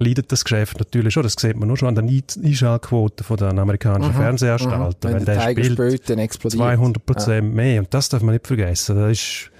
leidet 0.00 0.32
das 0.32 0.42
Geschäft 0.44 0.78
natürlich 0.78 1.14
schon. 1.14 1.22
Das 1.22 1.34
sieht 1.38 1.56
man 1.56 1.68
nur 1.68 1.76
schon 1.76 1.88
an 1.88 1.94
den 1.94 2.08
Ein- 2.08 2.44
Einschaltquoten 2.44 3.24
von 3.24 3.36
den 3.36 3.58
amerikanischen 3.58 4.14
Fernsehanstalten. 4.14 5.10
Mhm. 5.10 5.14
Wenn, 5.14 5.24
der 5.24 5.34
der 5.36 5.46
Tiger 5.48 5.62
spielt, 5.64 5.72
spielt, 5.78 6.10
dann 6.10 6.18
explodiert 6.18 6.62
200 6.62 7.06
Prozent 7.06 7.54
mehr. 7.54 7.80
Und 7.80 7.94
das 7.94 8.08
darf 8.08 8.22
man 8.22 8.34
nicht 8.34 8.46
vergessen. 8.46 8.96
Das 8.96 9.12
ist 9.12 9.50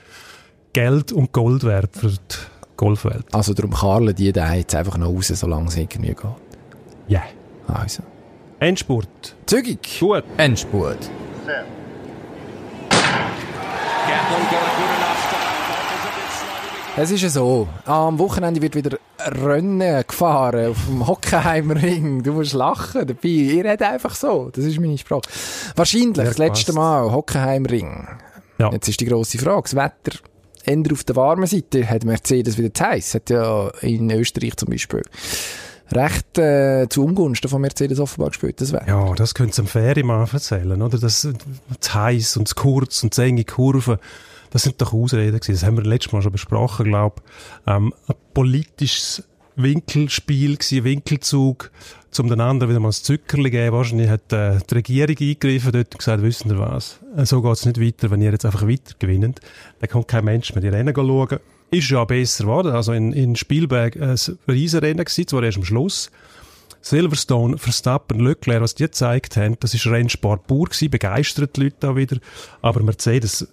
Geld 0.72 1.12
und 1.12 1.33
Gold 1.33 1.62
wert 1.64 1.94
für 1.96 2.09
die 2.09 2.18
Golfwelt. 2.76 3.26
Also 3.33 3.53
darum 3.55 3.72
karlen 3.72 4.14
die 4.14 4.33
da 4.33 4.55
jetzt 4.55 4.74
einfach 4.74 4.96
noch 4.96 5.09
raus, 5.09 5.29
solange 5.29 5.68
es 5.68 5.76
irgendwie 5.76 6.09
geht. 6.09 6.16
Ja. 7.09 7.22
Also. 7.68 8.03
Endspurt. 8.59 9.37
Zügig. 9.46 10.00
Gut. 10.00 10.24
Endspurt. 10.37 11.11
Es 16.96 17.11
ist 17.11 17.22
ja 17.22 17.29
so, 17.29 17.68
am 17.87 18.18
Wochenende 18.18 18.61
wird 18.61 18.74
wieder 18.74 18.98
Rennen 19.26 20.04
gefahren 20.06 20.70
auf 20.70 20.76
dem 20.87 21.06
Hockenheimer 21.06 21.80
Ring. 21.83 22.22
Du 22.22 22.33
musst 22.33 22.52
lachen 22.52 23.06
dabei. 23.06 23.28
Ihr 23.28 23.64
redet 23.64 23.83
einfach 23.83 24.14
so. 24.14 24.50
Das 24.52 24.64
ist 24.64 24.80
meine 24.80 24.98
Sprache. 24.98 25.22
Wahrscheinlich 25.76 26.16
Ja, 26.16 26.24
das 26.24 26.38
letzte. 26.38 26.72
Mal 26.72 27.11
Hockenheimer 27.11 27.70
Ring. 27.70 28.09
Ja. 28.59 28.70
Jetzt 28.72 28.88
ist 28.88 29.00
die 29.00 29.06
grosse 29.06 29.38
Frage. 29.38 29.62
Das 29.62 29.76
Wetter 29.76 30.18
ändert 30.64 30.92
auf 30.92 31.04
der 31.04 31.16
warmen 31.16 31.46
Seite. 31.46 31.88
Hat 31.88 32.04
Mercedes 32.04 32.59
wieder 32.59 32.72
zu 32.72 32.85
heiß? 32.85 33.14
Hat 33.14 33.30
ja 33.30 33.68
in 33.80 34.11
Österreich 34.11 34.56
zum 34.56 34.70
Beispiel 34.70 35.02
recht 35.92 36.38
äh, 36.38 36.87
zu 36.88 37.04
Ungunsten 37.04 37.48
von 37.50 37.61
Mercedes 37.61 37.98
offenbar 37.98 38.28
gespielt. 38.28 38.61
Das. 38.61 38.70
Ja, 38.70 39.12
das 39.14 39.35
könnt 39.35 39.52
ihr 39.52 39.62
dem 39.64 39.66
Ferienmann 39.66 40.28
erzählen, 40.33 40.80
oder? 40.80 40.98
Das, 40.98 41.26
das 41.80 41.94
heiß 41.94 42.37
und 42.37 42.48
das 42.48 42.54
kurz 42.54 43.02
und 43.02 43.12
das 43.16 43.24
enge 43.24 43.44
Kurven, 43.44 43.98
das 44.51 44.63
sind 44.63 44.81
doch 44.81 44.93
Ausreden 44.93 45.39
gewesen. 45.39 45.53
Das 45.53 45.65
haben 45.65 45.77
wir 45.77 45.85
letztes 45.85 46.13
Mal 46.13 46.23
schon 46.23 46.33
besprochen, 46.33 46.87
glaube 46.87 47.23
ähm, 47.67 47.95
Ein 48.09 48.15
politisches 48.35 49.25
Winkelspiel 49.57 50.57
gewesen, 50.57 50.85
Winkelzug, 50.85 51.71
um 52.19 52.29
den 52.29 52.41
anderen 52.41 52.71
wieder 52.71 52.81
mal 52.81 52.89
ein 52.89 52.93
Zückerli 52.93 53.51
geben. 53.51 53.77
Wahrscheinlich 53.77 54.09
hat 54.09 54.33
äh, 54.33 54.59
die 54.69 54.75
Regierung 54.75 55.17
eingegriffen 55.19 55.73
dort 55.73 55.95
und 55.95 55.99
gesagt, 55.99 56.23
wissen 56.23 56.51
ihr 56.51 56.59
was? 56.59 57.01
Äh, 57.17 57.27
So 57.27 57.43
geht's 57.43 57.67
nicht 57.67 57.81
weiter, 57.81 58.11
wenn 58.11 58.23
ihr 58.23 58.33
jetzt 58.33 58.45
einfach 58.45 58.67
weiter 58.67 58.95
gewinnt. 58.99 59.41
Dann 59.81 59.91
kommt 59.91 60.09
kein 60.09 60.25
Mensch 60.25 60.53
mehr 60.55 60.63
die 60.63 60.69
Rennen 60.69 60.95
schauen. 60.95 61.39
Ist 61.71 61.91
ja 61.91 62.05
besser 62.05 62.45
geworden. 62.45 62.73
Also 62.73 62.93
in, 62.93 63.13
in 63.13 63.37
Spielberg 63.37 63.97
ein 63.97 64.17
Riesenrennen 64.49 65.05
gewesen, 65.05 65.29
zwar 65.29 65.43
erst 65.45 65.59
am 65.59 65.65
Schluss. 65.65 66.11
Silverstone, 66.83 67.59
Verstappen, 67.59 68.21
Leclerc, 68.21 68.63
was 68.63 68.75
die 68.75 68.85
gezeigt 68.85 69.37
haben, 69.37 69.57
das 69.61 69.75
ist 69.75 69.87
Rennsport 69.87 70.47
pur 70.47 70.65
gewesen, 70.65 70.91
begeistert 70.91 71.57
die 71.57 71.65
Leute 71.65 71.91
auch 71.91 71.97
wieder. 71.97 72.17
Aber 72.63 72.83
Mercedes 72.83 73.47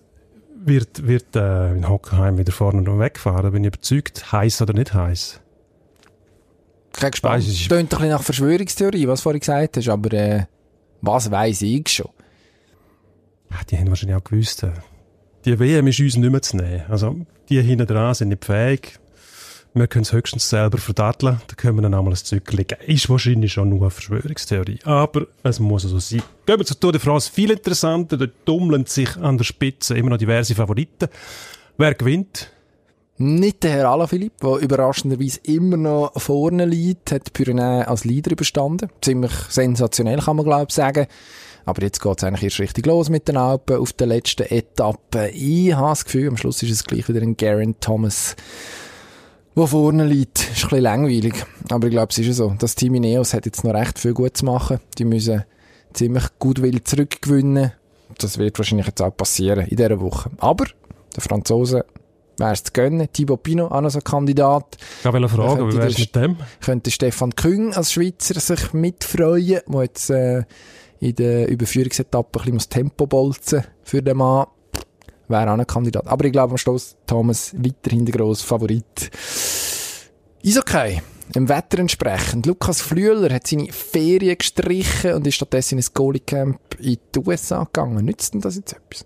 wird, 0.68 1.08
wird 1.08 1.36
äh, 1.36 1.72
in 1.72 1.88
Hockenheim 1.88 2.38
wieder 2.38 2.52
vorne 2.52 2.82
noch 2.82 3.00
wegfahren, 3.00 3.52
bin 3.52 3.64
ich 3.64 3.70
überzeugt, 3.70 4.32
heiß 4.32 4.62
oder 4.62 4.74
nicht 4.74 4.94
heiß. 4.94 5.40
Bin 7.00 7.12
gespannt. 7.12 7.36
Weiss, 7.36 7.48
es 7.48 7.68
Tönt 7.68 7.80
ein 7.80 7.88
bisschen 7.90 8.10
nach 8.10 8.24
Verschwörungstheorie, 8.24 9.08
was 9.08 9.20
du 9.20 9.24
vorhin 9.24 9.40
gesagt 9.40 9.78
hast, 9.78 9.88
aber 9.90 10.14
äh, 10.14 10.46
was 11.02 11.32
weiss 11.32 11.62
ich 11.62 11.88
schon? 11.88 12.10
Ja, 13.52 13.58
die 13.70 13.78
haben 13.78 13.90
wahrscheinlich 13.90 14.18
auch 14.18 14.24
gewusst, 14.24 14.64
äh, 14.64 14.72
die 15.46 15.60
WM 15.60 15.88
ist 15.88 16.00
uns 16.00 16.18
nicht 16.18 16.30
mehr 16.30 16.42
zu 16.42 16.58
nehmen. 16.58 16.84
Also, 16.90 17.16
die 17.50 17.62
hinten 17.62 17.88
dran 17.88 18.14
sind 18.14 18.30
nicht 18.30 18.44
fähig. 18.44 19.00
Wir 19.78 19.88
können 19.88 20.04
es 20.04 20.12
höchstens 20.12 20.50
selber 20.50 20.80
verdatteln. 20.80 21.40
Da 21.48 21.56
können 21.56 21.78
wir 21.78 21.84
dann 21.84 21.94
einmal 21.94 22.14
ein 22.14 22.18
Zückerli 22.18 22.64
geben. 22.64 22.82
Ist 22.88 23.10
wahrscheinlich 23.10 23.54
schon 23.54 23.70
nur 23.70 23.82
eine 23.82 23.92
Verschwörungstheorie. 23.92 24.80
Aber 24.86 25.28
es 25.44 25.60
muss 25.60 25.84
so 25.84 26.00
sein. 26.00 26.24
Gehen 26.48 26.58
wir 26.58 26.66
zur 26.66 26.80
Tour 26.80 26.94
de 26.94 27.00
France. 27.00 27.32
Viel 27.32 27.52
interessanter. 27.52 28.18
Dort 28.18 28.32
tummeln 28.44 28.88
sich 28.88 29.16
an 29.18 29.38
der 29.38 29.46
Spitze 29.46 29.96
immer 29.96 30.10
noch 30.10 30.18
diverse 30.18 30.56
Favoriten. 30.56 31.10
Wer 31.78 31.94
gewinnt? 31.94 32.52
Nicht 33.20 33.64
der 33.64 33.72
Herr 33.72 33.90
Alaphilippe, 33.90 34.48
der 34.48 34.58
überraschenderweise 34.58 35.40
immer 35.44 35.78
noch 35.78 36.12
vorne 36.20 36.66
liegt, 36.66 37.12
hat 37.12 37.34
Pyrenäen 37.34 37.84
als 37.86 38.04
Leader 38.04 38.32
überstanden. 38.32 38.90
Ziemlich 39.02 39.32
sensationell, 39.50 40.20
kann 40.20 40.38
man 40.38 40.46
glaube 40.46 40.68
ich 40.70 40.76
sagen. 40.76 41.08
Aber 41.66 41.82
jetzt 41.82 42.00
geht 42.00 42.18
es 42.18 42.24
eigentlich 42.24 42.44
erst 42.44 42.60
richtig 42.60 42.86
los 42.86 43.10
mit 43.10 43.28
den 43.28 43.38
Alpen 43.38 43.78
auf 43.78 43.92
der 43.94 44.08
letzten 44.08 44.44
Etappe. 44.44 45.30
Ich 45.30 45.74
habe 45.74 45.90
das 45.90 46.06
Gefühl, 46.06 46.30
am 46.30 46.38
Schluss 46.38 46.64
ist 46.64 46.72
es 46.72 46.84
gleich 46.84 47.10
wieder 47.10 47.22
ein 47.22 47.36
Geraint 47.36 47.82
Thomas, 47.82 48.36
der 49.58 49.68
vorne 49.68 50.06
liegt. 50.06 50.40
Ist 50.40 50.48
ein 50.48 50.54
bisschen 50.54 50.80
langweilig. 50.80 51.46
Aber 51.70 51.88
ich 51.88 51.92
glaube, 51.92 52.10
es 52.12 52.18
ist 52.18 52.28
ja 52.28 52.34
so. 52.34 52.56
Das 52.60 52.76
Team 52.76 52.96
Ineos 52.96 53.34
hat 53.34 53.46
jetzt 53.46 53.64
noch 53.64 53.74
recht 53.74 54.00
viel 54.00 54.14
gut 54.14 54.38
zu 54.38 54.46
machen. 54.46 54.80
Die 54.98 55.06
müssen 55.06 55.44
ziemlich 55.94 56.26
gut 56.40 56.62
will 56.62 56.84
zurückgewinnen. 56.84 57.72
Das 58.20 58.38
wird 58.38 58.58
wahrscheinlich 58.58 58.88
jetzt 58.88 59.02
auch 59.02 59.16
passieren 59.16 59.68
in 59.68 59.76
dieser 59.76 60.00
Woche. 60.00 60.30
Aber 60.38 60.66
der 61.16 61.24
Franzosen 61.24 61.82
wäre 62.38 62.54
es 62.54 62.64
zu 62.64 62.72
gönnen. 62.72 63.08
Thibaut 63.12 63.44
Pinot, 63.44 63.72
auch 63.72 63.82
noch 63.82 63.90
so 63.90 64.00
ein 64.00 64.04
Kandidat. 64.04 64.78
Ich 65.00 65.12
wollte 65.12 65.30
fragen, 65.30 65.72
wie 65.72 65.78
wär's 65.78 65.98
mit 65.98 66.16
dem? 66.16 66.38
Könnte 66.64 66.92
Stefan 66.92 67.36
Küng 67.36 67.74
als 67.74 67.92
Schweizer 67.92 68.40
sich 68.40 68.74
mitfreuen, 68.74 69.62
der 69.68 69.82
jetzt 69.82 70.10
äh, 70.10 70.44
in 71.00 71.16
der 71.16 71.50
Überführungsetappe 71.50 72.40
ein 72.40 72.42
bisschen 72.42 72.54
muss 72.54 72.70
Tempo 72.70 73.08
bolzen 73.08 73.64
für 73.84 74.02
den 74.02 74.18
Mann. 74.18 74.48
Wäre 75.28 75.52
auch 75.52 75.58
ein 75.58 75.68
Kandidat. 75.68 76.08
Aber 76.08 76.26
ich 76.26 76.32
glaube 76.32 76.52
am 76.52 76.58
Schluss 76.58 76.96
Thomas 77.06 77.54
weiterhin 77.58 78.06
der 78.06 78.16
grosse 78.16 78.46
Favorit. 78.46 79.12
Ist 80.42 80.58
okay. 80.58 81.02
Im 81.36 81.50
Wetter 81.50 81.80
entsprechend. 81.80 82.46
Lukas 82.46 82.82
Flüeler 82.82 83.34
hat 83.34 83.48
seine 83.48 83.72
Ferien 83.72 84.38
gestrichen 84.38 85.14
und 85.14 85.28
ist 85.28 85.36
stattdessen 85.36 85.78
ins 85.78 85.94
Goalie-Camp 85.94 86.80
in 86.80 86.98
die 87.14 87.20
USA 87.20 87.66
gegangen. 87.66 88.06
Nützt 88.06 88.34
denn 88.34 88.40
das 88.40 88.56
jetzt 88.56 88.74
etwas? 88.74 89.06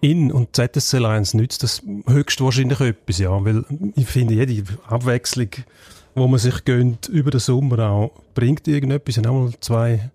In 0.00 0.30
und 0.30 0.54
ZSC 0.54 0.98
Lions 0.98 1.34
nützt 1.34 1.64
das 1.64 1.82
höchstwahrscheinlich 2.06 2.80
etwas, 2.80 3.18
ja, 3.18 3.44
weil 3.44 3.64
ich 3.96 4.06
finde, 4.06 4.34
jede 4.34 4.62
Abwechslung, 4.86 5.48
wo 6.14 6.28
man 6.28 6.38
sich 6.38 6.64
gönnt 6.64 7.08
über 7.08 7.32
den 7.32 7.40
Sommer 7.40 7.90
auch, 7.90 8.12
bringt 8.34 8.68
irgendetwas. 8.68 9.16
Ich 9.16 9.24
habe 9.24 9.30
auch 9.30 9.42
mal 9.42 9.52
zwei 9.60 10.12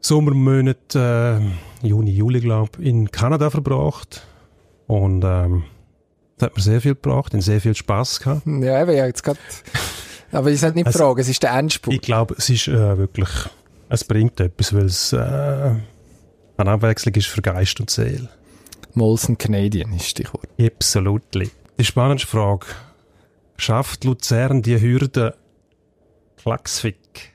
Sommermonate, 0.00 1.42
äh, 1.82 1.86
Juni, 1.86 2.10
Juli, 2.10 2.40
glaube 2.40 2.70
ich, 2.80 2.86
in 2.86 3.10
Kanada 3.12 3.50
verbracht 3.50 4.26
und 4.90 5.22
ähm, 5.24 5.62
das 6.36 6.46
hat 6.46 6.56
mir 6.56 6.62
sehr 6.62 6.80
viel 6.80 6.94
gebracht, 6.94 7.32
und 7.32 7.42
sehr 7.42 7.60
viel 7.60 7.76
Spaß 7.76 8.20
gehabt. 8.20 8.42
Ja, 8.46 8.82
eben, 8.82 8.96
ja, 8.96 9.06
jetzt 9.06 9.22
grad, 9.22 9.38
aber 10.32 10.50
ich 10.50 10.58
sollte 10.58 10.76
nicht 10.78 10.86
Also, 10.88 10.98
fragen, 10.98 11.20
es 11.20 11.28
ist 11.28 11.42
der 11.42 11.52
Endspurt. 11.52 11.94
Ich 11.94 12.00
glaube, 12.00 12.34
es 12.36 12.50
ist 12.50 12.66
äh, 12.66 12.98
wirklich, 12.98 13.28
es 13.88 14.02
bringt 14.02 14.40
etwas, 14.40 14.74
weil 14.74 14.86
es 14.86 15.12
äh, 15.12 15.16
eine 16.56 16.70
Abwechslung 16.70 17.14
ist 17.14 17.28
für 17.28 17.40
Geist 17.40 17.78
und 17.78 17.88
Seele. 17.88 18.28
Molson 18.94 19.38
Canadian 19.38 19.92
ist 19.92 20.06
Stichwort. 20.06 20.48
Absolutely. 20.60 21.50
Die 21.78 21.84
spannendste 21.84 22.28
Frage. 22.28 22.66
Schafft 23.56 24.04
Luzern 24.04 24.62
die 24.62 24.80
Hürde 24.80 25.36
Klaxvik? 26.36 27.29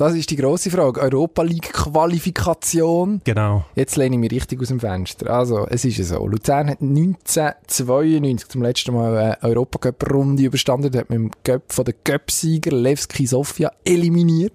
Das 0.00 0.14
ist 0.14 0.30
die 0.30 0.36
grosse 0.36 0.70
Frage. 0.70 0.98
Europa 0.98 1.42
League 1.42 1.74
Qualifikation. 1.74 3.20
Genau. 3.22 3.66
Jetzt 3.74 3.96
lehne 3.96 4.16
ich 4.16 4.20
mich 4.20 4.30
richtig 4.30 4.58
aus 4.62 4.68
dem 4.68 4.80
Fenster. 4.80 5.28
Also, 5.28 5.66
es 5.68 5.84
ist 5.84 5.98
ja 5.98 6.04
so. 6.04 6.26
Luzern 6.26 6.70
hat 6.70 6.80
1992 6.80 8.48
zum 8.48 8.62
letzten 8.62 8.94
Mal 8.94 9.14
eine 9.14 9.42
Europacup-Runde 9.42 10.44
überstanden. 10.44 10.96
Hat 10.96 11.10
man 11.10 11.24
im 11.24 11.30
Cup 11.44 11.70
von 11.70 11.84
den 11.84 11.96
Cup-Sieger 12.02 12.74
Levski 12.74 13.26
Sofia 13.26 13.72
eliminiert. 13.84 14.54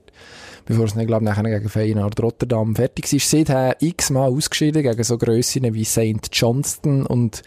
Bevor 0.66 0.86
es 0.86 0.96
dann, 0.96 1.06
glaube 1.06 1.26
ich, 1.26 1.30
nachher 1.30 1.44
gegen 1.44 1.70
Feyenoord 1.70 2.24
Rotterdam 2.24 2.76
fertig 2.76 3.14
ist. 3.14 3.30
Seither 3.30 3.76
x-mal 3.80 4.32
ausgeschieden 4.32 4.82
gegen 4.82 5.04
so 5.04 5.16
Grössinnen 5.16 5.76
wie 5.76 5.86
St. 5.86 6.28
Johnston 6.32 7.06
und 7.06 7.44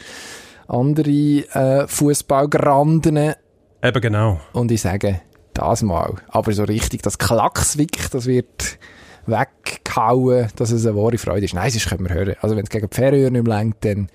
andere 0.68 1.10
äh, 1.10 1.88
Fußballgranden. 1.88 3.34
Eben 3.82 4.00
genau. 4.00 4.40
Und 4.52 4.70
ich 4.70 4.82
sage, 4.82 5.20
das 5.58 5.82
mal. 5.82 6.14
Aber 6.28 6.52
so 6.52 6.64
richtig, 6.64 7.02
das 7.02 7.18
Klackswick, 7.18 8.10
das 8.10 8.26
wird 8.26 8.78
weggehauen, 9.26 10.48
dass 10.56 10.70
es 10.70 10.86
eine 10.86 10.96
wahre 10.96 11.18
Freude 11.18 11.44
ist. 11.44 11.54
Nein, 11.54 11.70
sonst 11.70 11.88
können 11.88 12.08
wir 12.08 12.14
hören. 12.14 12.34
Also 12.40 12.56
wenn 12.56 12.64
es 12.64 12.70
gegen 12.70 12.88
die 12.88 12.94
Färöer 12.94 13.30
nicht 13.30 13.46
mehr 13.46 13.56
lenkt, 13.58 13.84
dann 13.84 14.08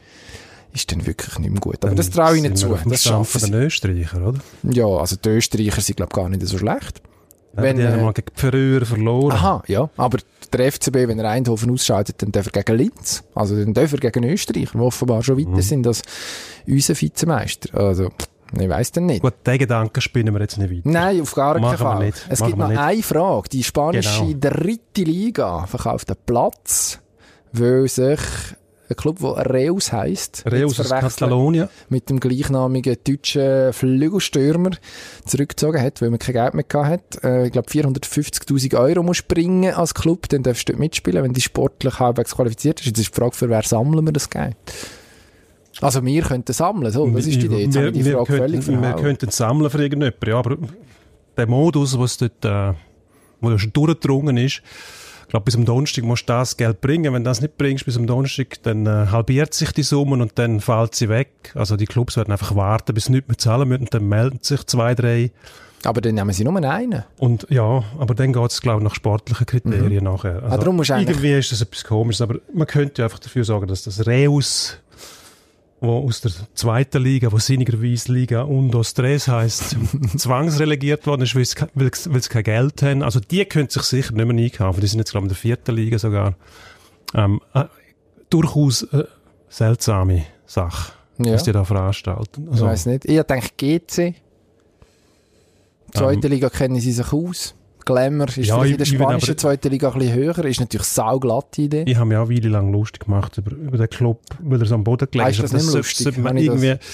ist 0.74 0.92
dann 0.92 1.06
wirklich 1.06 1.38
nicht 1.40 1.52
mehr 1.52 1.62
gut. 1.62 1.84
Aber 1.86 1.94
das 1.96 2.10
traue 2.10 2.36
ich 2.38 2.44
ihnen 2.44 2.56
zu. 2.56 2.78
Das 2.86 3.04
schaffen 3.04 3.40
sie. 3.40 3.52
den 3.52 3.62
Österreicher, 3.62 4.28
oder? 4.28 4.40
Ja, 4.64 4.88
also 4.88 5.16
die 5.16 5.30
Österreicher 5.30 5.82
sind, 5.82 5.98
glaube 5.98 6.10
ich, 6.12 6.16
gar 6.16 6.30
nicht 6.30 6.46
so 6.48 6.58
schlecht. 6.58 7.02
Wenn, 7.56 7.64
Wenn, 7.66 7.78
die 7.78 7.84
haben 7.88 8.00
äh, 8.00 8.04
mal 8.04 8.14
gegen 8.14 8.28
die 8.36 8.40
Färöer 8.42 8.84
verloren. 8.86 9.32
Aha, 9.34 9.64
ja. 9.68 9.88
Aber 9.98 10.18
der 10.52 10.72
FCB, 10.72 10.96
wenn 11.08 11.20
er 11.20 11.30
Eindhoven 11.30 11.70
ausschaltet, 11.70 12.20
dann 12.24 12.32
darf 12.32 12.48
er 12.52 12.64
gegen 12.64 12.78
Linz. 12.80 13.24
Also 13.36 13.56
dann 13.56 13.76
darf 13.76 13.92
er 13.94 14.00
gegen 14.00 14.24
Österreich, 14.24 14.70
die 14.74 14.78
offenbar 14.80 15.22
schon 15.22 15.38
Mhm. 15.38 15.52
weiter 15.52 15.62
sind 15.62 15.86
als 15.86 16.02
unser 16.66 17.00
Vizemeister. 17.00 17.78
Also, 17.80 18.10
ich 18.62 18.70
weiss 18.70 18.92
dann 18.92 19.06
nicht. 19.08 19.22
Gut, 19.22 19.34
den 19.46 19.58
Gedanken 19.58 20.02
spinnen 20.02 20.34
wir 20.34 20.42
jetzt 20.42 20.58
nicht 20.58 20.70
weiter. 20.72 20.82
Nein, 20.90 21.22
auf 21.22 21.34
gar 21.34 21.60
keinen 21.60 21.78
Fall. 21.78 22.06
nicht. 22.06 22.26
Es 22.30 22.40
Machen 22.40 22.50
gibt 22.50 22.60
noch 22.60 22.68
nicht. 22.70 22.80
eine 22.80 23.04
Frage. 23.04 23.50
Die 23.50 23.64
spanische 23.64 24.26
Genau. 24.26 24.38
dritte 24.40 25.04
Liga 25.04 25.66
verkauft 25.66 26.10
einen 26.10 26.18
Platz, 26.26 27.00
weil 27.52 27.88
sich 27.88 28.20
ein 28.90 28.96
Club, 28.98 29.20
der 29.20 29.46
Reus 29.50 29.92
heisst, 29.94 30.44
Reus 30.52 30.78
aus 30.80 30.90
Katalonien. 30.90 31.70
mit 31.90 32.10
dem 32.10 32.20
gleichnamigen 32.20 32.98
deutschen 33.08 33.72
Flügelstürmer 33.72 34.72
zurückgezogen 35.26 35.82
hat, 35.82 36.02
weil 36.02 36.10
man 36.10 36.20
kein 36.20 36.34
Geld 36.34 36.54
mehr 36.54 36.66
hat. 36.88 37.24
Äh, 37.24 37.46
ich 37.48 37.52
glaube, 37.54 37.70
450'000 37.70 38.76
Euro 38.78 39.02
musst 39.02 39.22
du 39.30 39.34
bringen 39.34 39.74
als 39.74 39.94
Club, 39.94 40.28
dann 40.30 40.44
darfst 40.44 40.68
du 40.68 40.74
dort 40.74 40.80
mitspielen, 40.82 41.24
wenn 41.24 41.34
du 41.34 41.40
sportlich 41.42 41.98
halbwegs 42.00 42.36
qualifiziert 42.36 42.76
bist. 42.76 42.88
Jetzt 42.88 43.00
ist 43.00 43.08
die 43.16 43.20
Frage, 43.20 43.36
für 43.36 43.50
wer 43.50 43.64
sammeln 43.64 44.06
wir 44.06 44.12
das 44.14 44.30
Geld? 44.30 44.56
Also 45.84 46.04
wir 46.06 46.22
könnten 46.22 46.54
sammeln, 46.54 46.92
so, 46.92 47.08
das 47.10 47.26
ist 47.28 47.42
die 47.42 47.46
Idee. 47.48 47.64
Jetzt 47.64 47.76
wir, 47.76 47.92
die 47.92 48.06
wir, 48.06 48.14
Frage 48.18 48.38
völlig 48.38 48.66
könnten, 48.66 48.82
wir 48.82 48.88
verhauen. 48.90 49.04
könnten 49.04 49.30
sammeln 49.32 49.70
für 49.70 49.82
irgendjemanden, 49.82 50.30
ja, 50.30 50.38
aber 50.38 50.58
der 51.38 51.48
Modus, 51.48 51.98
was 51.98 52.18
dort, 52.18 52.46
äh, 52.46 52.74
wo 53.42 53.50
da 53.50 53.60
schon 53.60 53.74
durchgedrungen 53.74 54.38
ist, 54.38 54.62
ich 55.24 55.30
glaube, 55.30 55.46
bis 55.46 55.56
am 55.56 55.66
Donnerstag 55.66 56.04
musst 56.04 56.30
du 56.30 56.34
das 56.34 56.58
Geld 56.58 56.80
bringen. 56.82 57.12
Wenn 57.12 57.24
du 57.24 57.30
das 57.30 57.42
nicht 57.42 57.58
bringst 57.58 57.86
bis 57.86 57.98
am 57.98 58.06
Donnerstag, 58.06 58.62
dann 58.64 58.86
äh, 58.86 59.08
halbiert 59.10 59.54
sich 59.56 59.72
die 59.72 59.82
Summe 59.82 60.22
und 60.22 60.34
dann 60.38 60.60
fällt 60.60 60.94
sie 60.94 61.10
weg. 61.10 61.52
Also 61.56 61.76
die 61.76 61.86
Clubs 61.88 62.18
werden 62.18 62.32
einfach 62.32 62.56
warten, 62.56 62.94
bis 62.94 63.06
sie 63.06 63.14
nicht 63.14 63.28
mehr 63.28 63.38
zahlen 63.38 63.68
müssen 63.68 63.82
und 63.84 63.94
dann 63.94 64.08
melden 64.08 64.40
sich 64.44 64.64
zwei, 64.68 64.94
drei. 64.94 65.32
Aber 65.86 66.02
dann 66.02 66.16
nehmen 66.16 66.32
sie 66.34 66.44
nur 66.44 66.56
einen. 66.64 67.04
Und 67.18 67.48
ja, 67.50 67.84
aber 67.98 68.14
dann 68.14 68.32
geht 68.32 68.52
es, 68.52 68.62
glaube 68.62 68.82
ich, 68.82 68.84
nach 68.84 68.94
sportlichen 68.96 69.46
Kriterien 69.48 70.04
nachher. 70.04 70.36
Also, 70.44 70.48
Ah, 70.56 70.58
darum 70.58 70.76
musst 70.76 70.92
irgendwie 70.92 71.34
ist 71.34 71.52
das 71.52 71.62
etwas 71.62 71.84
komisches, 71.84 72.22
aber 72.22 72.36
man 72.54 72.68
könnte 72.68 73.02
ja 73.02 73.08
einfach 73.08 73.20
dafür 73.20 73.44
sorgen, 73.44 73.68
dass 73.68 73.84
das 73.84 74.06
Reus, 74.06 74.78
wo 75.84 76.00
aus 76.08 76.22
der 76.22 76.32
zweiten 76.56 77.04
Liga, 77.04 77.32
wo 77.32 77.38
sinnigerweise 77.40 78.12
Liga 78.14 78.42
Undo 78.44 78.82
Stress 78.84 79.28
heisst, 79.28 79.76
zwangsrelegiert 80.18 81.06
worden 81.06 81.24
ist, 81.24 81.36
weil 81.36 81.46
sie 82.22 82.30
kein 82.30 82.44
Geld 82.44 82.82
haben. 82.82 83.04
Also 83.04 83.20
die 83.20 83.44
können 83.46 83.70
sich 83.70 83.84
sicher 83.84 84.14
nicht 84.14 84.26
mehr 84.26 84.46
einkaufen. 84.46 84.80
Die 84.82 84.88
sind 84.88 85.00
jetzt, 85.00 85.12
glaube 85.12 85.28
ich, 85.28 85.32
in 85.32 85.36
der 85.36 85.42
vierten 85.42 85.76
Liga 85.76 86.00
sogar. 86.00 86.36
Ähm, 87.14 87.42
äh, 87.54 87.66
durchaus 88.30 88.84
äh, 88.84 89.04
seltsame 89.50 90.26
Sache, 90.46 90.94
Ja. 91.20 91.34
was 91.34 91.44
die 91.44 91.52
da 91.52 91.64
veranstalten. 91.66 92.46
Ich 92.46 92.52
Also, 92.54 92.66
weiss 92.66 92.86
nicht. 92.86 93.06
Ich 93.06 93.22
denke 93.22 93.50
GC. 93.58 94.16
Zweite 95.94 96.28
Ähm. 96.28 96.34
Liga 96.34 96.50
kennen 96.50 96.80
sie 96.80 96.92
sich 96.92 97.12
aus. 97.14 97.54
Glamour 97.86 98.28
ist 98.30 98.38
Ja, 98.38 98.64
in 98.64 98.78
der 98.78 98.86
spanischen 98.86 99.38
zweiten 99.38 99.70
Liga 99.70 99.92
ein 99.92 100.00
bisschen 100.00 100.16
höher. 100.16 100.46
Ist 100.46 100.60
natürlich 100.60 100.88
sauglatte 100.88 101.62
Idee. 101.64 101.84
Ich 101.88 101.96
habe 101.96 102.06
mich 102.08 102.18
auch 102.18 102.30
eine 102.30 102.36
Weile 102.38 102.50
lang 102.50 102.72
lustig 102.72 103.06
gemacht 103.06 103.38
über, 103.38 103.52
über 103.52 103.78
den 103.78 103.90
Club, 103.90 104.22
weil 104.42 104.60
er 104.62 104.66
so 104.66 104.76
am 104.76 104.84
Boden 104.84 105.08
gelegen 105.12 105.30
ist 105.30 105.44
das 105.44 105.54
Aber 105.54 105.64
nicht 105.64 105.74
lustig? 105.74 106.18
man 106.18 106.28
Habe 106.30 106.40
ich 106.42 106.48
das- 106.48 106.62
irgendwie, 106.64 106.86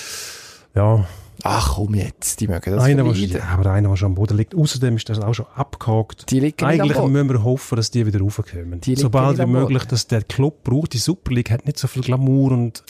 ja, 0.76 1.06
Ach 1.44 1.76
komm 1.76 1.96
jetzt, 1.96 2.42
die 2.42 2.48
mögen 2.48 2.72
das 2.74 2.84
einer, 2.84 3.04
vermeiden. 3.06 3.42
aber 3.42 3.72
einer, 3.72 3.90
der 3.90 3.96
schon 3.96 4.08
am 4.08 4.16
Boden 4.16 4.38
liegt. 4.38 4.56
Außerdem 4.56 4.98
ist 4.98 5.08
das 5.10 5.20
auch 5.20 5.34
schon 5.34 5.46
abgehakt. 5.56 6.30
Die 6.30 6.40
liegen 6.40 6.66
Eigentlich 6.66 6.98
müssen 6.98 7.30
wir 7.30 7.44
hoffen, 7.44 7.76
dass 7.78 7.92
die 7.92 8.06
wieder 8.06 8.20
raufkommen. 8.20 8.82
Die 8.82 8.96
Sobald 8.96 9.38
wie 9.38 9.46
möglich, 9.46 9.84
dass 9.86 10.08
der 10.08 10.24
Club 10.24 10.64
braucht. 10.64 10.94
Die 10.94 10.98
Super 10.98 11.34
League 11.34 11.50
hat 11.52 11.66
nicht 11.66 11.78
so 11.80 11.88
viel 11.88 12.02
Glamour 12.02 12.52
und 12.52 12.84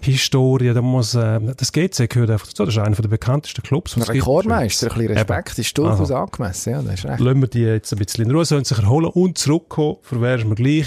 Historie. 0.00 0.72
Da 0.72 0.80
muss, 0.82 1.14
äh, 1.14 1.40
das 1.56 1.72
GC 1.72 2.08
gehört 2.08 2.30
einfach 2.30 2.46
dazu. 2.46 2.64
Das 2.64 2.74
ist 2.74 2.80
einer 2.80 2.96
der 2.96 3.08
bekanntesten 3.08 3.62
Clubs. 3.62 3.96
Ein. 3.96 4.02
Rekordmeister, 4.02 4.90
ein 4.90 4.96
bisschen 4.98 5.12
Respekt, 5.16 5.58
ist 5.58 5.76
durchaus 5.76 6.00
Also. 6.00 6.16
angemessen. 6.16 6.72
Ja, 6.72 6.82
das 6.82 6.94
ist 6.94 7.04
recht. 7.04 7.20
Lassen 7.20 7.40
wir 7.40 7.48
die 7.48 7.60
jetzt 7.60 7.92
ein 7.92 7.98
bisschen 7.98 8.24
in 8.24 8.30
Ruhe, 8.30 8.44
sollen 8.44 8.64
sich 8.64 8.78
erholen 8.78 9.10
und 9.10 9.36
zurückkommen. 9.38 9.96
Ist 10.10 10.44
mir 10.46 10.54
gleich? 10.54 10.86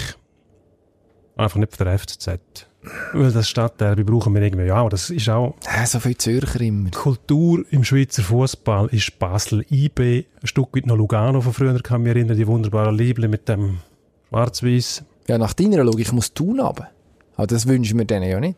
Einfach 1.36 1.58
nicht 1.58 1.76
für 1.76 1.84
den 1.84 1.98
FCZ. 1.98 2.68
Weil 3.12 3.32
das 3.32 3.48
Stadtderby 3.48 4.04
brauchen 4.04 4.34
wir 4.34 4.42
irgendwie 4.42 4.66
ja, 4.66 4.76
aber 4.76 4.90
das 4.90 5.10
ist 5.10 5.28
auch 5.28 5.54
Ja, 5.64 5.86
so 5.86 6.00
viel 6.00 6.16
Zürcher 6.16 6.60
immer. 6.60 6.90
Kultur 6.90 7.64
im 7.70 7.84
Schweizer 7.84 8.22
Fußball 8.22 8.88
ist 8.92 9.18
Basel 9.18 9.64
IB, 9.70 10.26
ein 10.40 10.46
Stück 10.46 10.76
weit 10.76 10.86
noch 10.86 10.96
Lugano 10.96 11.40
von 11.40 11.52
früher, 11.52 11.78
kann 11.80 12.02
mich 12.02 12.10
erinnern, 12.14 12.36
die 12.36 12.46
wunderbaren 12.46 12.96
Liebling 12.96 13.30
mit 13.30 13.48
dem 13.48 13.78
Schwarz-Weiß. 14.28 15.04
Ja, 15.28 15.38
nach 15.38 15.54
deiner 15.54 15.82
Logik 15.84 16.12
muss 16.12 16.34
Thun 16.34 16.60
runter. 16.60 16.90
Aber 17.36 17.46
das 17.46 17.66
wünschen 17.66 17.98
wir 17.98 18.04
denen 18.04 18.28
ja 18.28 18.38
nicht. 18.40 18.56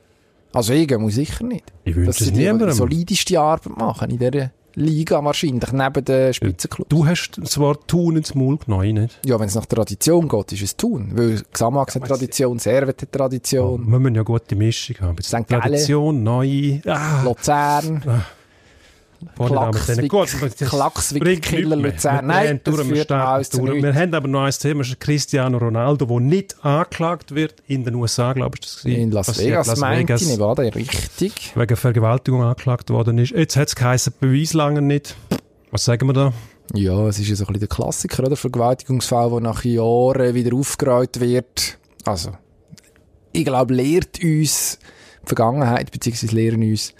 Also 0.53 0.73
ich 0.73 0.91
muss 0.99 1.15
sicher 1.15 1.45
nicht. 1.45 1.65
Ich 1.85 1.95
wünsche 1.95 2.25
es 2.25 2.33
niemandem. 2.33 2.73
solideste 2.73 3.39
Arbeit 3.41 3.77
machen 3.77 4.11
in 4.11 4.19
dieser 4.19 4.51
Liga 4.77 5.25
wahrscheinlich, 5.25 5.73
neben 5.73 6.05
den 6.05 6.35
Spitzenclubs. 6.35 6.89
Du 6.91 7.07
hast 7.07 7.41
zwar 7.47 7.79
Thun 7.87 8.17
ins 8.17 8.35
Maul 8.35 8.59
genommen, 8.59 8.85
ich 8.85 8.93
nicht? 8.93 9.19
Ja, 9.25 9.41
wenn 9.41 9.49
es 9.49 9.55
nach 9.55 9.65
Tradition 9.65 10.29
geht, 10.29 10.53
ist 10.53 10.63
es 10.63 10.77
Thun. 10.77 11.13
Weil 11.15 11.43
Xamax 11.51 11.95
hat 11.95 12.05
Tradition, 12.05 12.59
Servet 12.59 13.01
hat 13.01 13.11
Tradition, 13.11 13.91
Wir 13.91 13.99
müssen 13.99 14.15
ja 14.15 14.23
gute 14.23 14.55
Mischung 14.55 14.97
haben. 15.01 15.17
St. 15.23 15.49
Tradition, 15.49 16.23
neu. 16.23 16.81
Ah, 16.87 17.23
Luzern, 17.25 18.03
vorne 18.03 18.25
da 19.37 19.71
mit 19.73 19.89
denen. 19.89 20.09
Gut, 20.09 20.29
Killer. 21.43 21.77
Luzern. 21.77 22.17
Wir 22.17 22.23
Nein, 22.23 22.61
das 22.63 22.75
durch, 22.75 22.89
führt 22.89 23.13
alles 23.13 23.51
zu 23.51 23.65
durch. 23.65 23.83
Wir 23.83 23.95
haben 23.95 24.15
aber 24.15 24.29
noch 24.29 24.43
ein 24.43 24.53
Thema, 24.53 24.81
das 24.81 24.89
ist 24.89 25.01
Cristiano 25.01 25.59
Ronaldo, 25.59 26.07
der 26.07 26.21
nicht 26.21 26.65
angeklagt 26.65 27.35
wird 27.35 27.63
in 27.67 27.85
den 27.85 27.95
USA, 27.95 28.33
glaube 28.33 28.57
ich, 28.57 28.61
das 28.61 28.83
gewesen. 28.83 29.01
In 29.01 29.11
Las 29.11 29.39
Vegas, 29.39 29.67
Las 29.67 29.79
meinte 29.79 30.15
Vegas. 30.15 30.23
ich, 30.23 30.29
Nevada, 30.29 30.63
richtig. 30.63 31.53
wegen 31.55 31.77
Vergewaltigung 31.77 32.43
angeklagt 32.43 32.91
worden 32.91 33.19
ist. 33.19 33.31
Jetzt 33.33 33.57
hat 33.57 33.69
es 33.69 33.77
geheißen, 33.77 34.15
Beweis 34.21 34.53
lange 34.53 34.83
nicht. 34.83 35.17
Was 35.71 35.85
sagen 35.85 36.07
wir 36.09 36.13
da? 36.13 36.33
Ja, 36.75 37.07
es 37.07 37.19
ist 37.19 37.29
ja 37.29 37.37
so 37.37 37.45
ein 37.45 37.49
bisschen 37.49 37.61
der 37.61 37.69
Klassiker, 37.69 38.25
oder? 38.25 38.37
Vergewaltigungsfall, 38.37 39.31
der 39.31 39.41
nach 39.41 39.65
Jahren 39.65 40.35
wieder 40.35 40.57
aufgerollt 40.57 41.21
wird. 41.21 41.79
Also, 42.05 42.33
ich 43.33 43.45
glaube, 43.45 43.75
lehrt 43.75 44.23
uns 44.23 44.79
die 45.23 45.27
Vergangenheit, 45.27 45.91
beziehungsweise 45.93 46.35
lehren 46.35 46.63
uns 46.63 46.95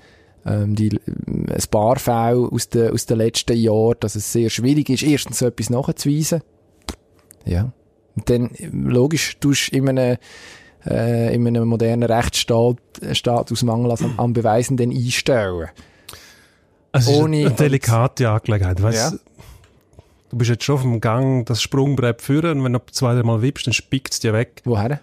ähm, 0.47 0.75
die, 0.75 0.89
ähm, 1.07 1.47
ein 1.51 1.65
paar 1.71 1.97
Fälle 1.97 2.49
aus 2.51 2.69
den, 2.69 2.93
aus 2.93 3.07
den 3.07 3.19
letzten 3.19 3.57
Jahren, 3.57 3.97
dass 4.01 4.15
es 4.15 4.33
sehr 4.33 4.49
schwierig 4.51 4.89
ist, 4.91 5.03
erstens 5.03 5.39
so 5.41 5.47
etwas 5.47 5.71
nachzuweisen. 5.71 6.43
Ja. 7.45 7.73
Und 8.17 8.31
dann, 8.31 8.51
äh, 8.55 8.69
logisch, 8.73 9.37
tust 9.41 9.73
du 9.73 9.77
in 9.77 9.89
einem, 9.89 10.17
äh, 10.87 11.35
in 11.35 11.47
einem 11.47 11.69
modernen 11.69 12.05
Rechtsstaat 12.05 12.79
äh, 13.03 13.15
Staat 13.15 13.51
aus 13.53 13.63
Mangel 13.63 13.91
an, 13.91 14.15
an 14.19 14.33
Beweisen 14.33 14.77
dann 14.77 14.91
einstellen. 14.91 15.69
Es 16.93 17.09
ist 17.09 17.15
Ohne- 17.15 17.47
eine 17.47 17.51
delikate 17.51 18.29
Angelegenheit. 18.31 18.83
Weißt, 18.83 19.13
Ja. 19.13 19.19
Du 20.29 20.39
bist 20.39 20.51
jetzt 20.51 20.65
schon 20.65 20.75
auf 20.75 20.83
dem 20.83 21.01
Gang, 21.01 21.47
das 21.47 21.63
Sprungbrett 21.63 22.21
führen 22.21 22.59
und 22.59 22.65
wenn 22.65 22.73
du 22.73 22.81
zwei, 22.91 23.15
drei 23.15 23.23
Mal 23.23 23.43
wippst, 23.43 23.67
dann 23.69 23.73
spickt 23.75 24.13
es 24.13 24.19
dir 24.21 24.33
weg. 24.33 24.61
Woher? 24.65 24.99